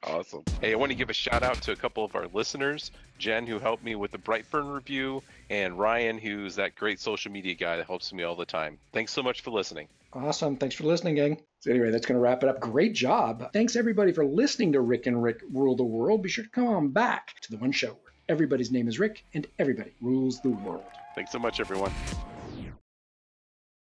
Awesome. 0.08 0.44
Hey, 0.62 0.72
I 0.72 0.76
want 0.76 0.92
to 0.92 0.96
give 0.96 1.10
a 1.10 1.14
shout 1.14 1.44
out 1.44 1.62
to 1.64 1.74
a 1.74 1.76
couple 1.76 2.06
of 2.06 2.16
our 2.16 2.28
listeners 2.34 2.92
Jen, 3.18 3.48
who 3.48 3.60
helped 3.60 3.84
me 3.84 3.96
with 3.96 4.12
the 4.12 4.18
Brightburn 4.18 4.74
review, 4.74 5.24
and 5.50 5.78
Ryan, 5.78 6.18
who's 6.18 6.56
that 6.56 6.76
great 6.76 7.00
social 7.00 7.32
media 7.32 7.54
guy 7.56 7.78
that 7.78 7.88
helps 7.88 8.14
me 8.14 8.24
all 8.24 8.36
the 8.36 8.46
time. 8.46 8.78
Thanks 8.94 9.12
so 9.12 9.24
much 9.24 9.42
for 9.42 9.52
listening. 9.52 9.88
Awesome. 10.14 10.56
Thanks 10.56 10.76
for 10.76 10.86
listening, 10.86 11.16
gang. 11.16 11.42
So 11.60 11.72
anyway, 11.72 11.92
that's 11.92 12.06
going 12.06 12.16
to 12.16 12.22
wrap 12.22 12.44
it 12.44 12.50
up. 12.50 12.60
Great 12.60 12.94
job. 12.94 13.52
Thanks 13.54 13.76
everybody 13.76 14.12
for 14.12 14.26
listening 14.26 14.74
to 14.74 14.82
Rick 14.82 15.06
and 15.06 15.22
Rick 15.22 15.42
Rule 15.52 15.76
the 15.76 15.84
World. 15.84 16.24
Be 16.24 16.30
sure 16.30 16.44
to 16.44 16.50
come 16.50 16.68
on 16.68 16.90
back 16.90 17.40
to 17.42 17.52
the 17.52 17.58
one 17.58 17.72
show 17.72 17.90
where 17.90 18.14
everybody's 18.30 18.72
name 18.72 18.88
is 18.88 19.00
Rick 19.00 19.26
and 19.34 19.46
everybody 19.60 19.92
rules 20.02 20.42
the 20.42 20.50
world. 20.50 20.86
Thanks 21.16 21.32
so 21.32 21.40
much, 21.40 21.60
everyone. 21.60 21.92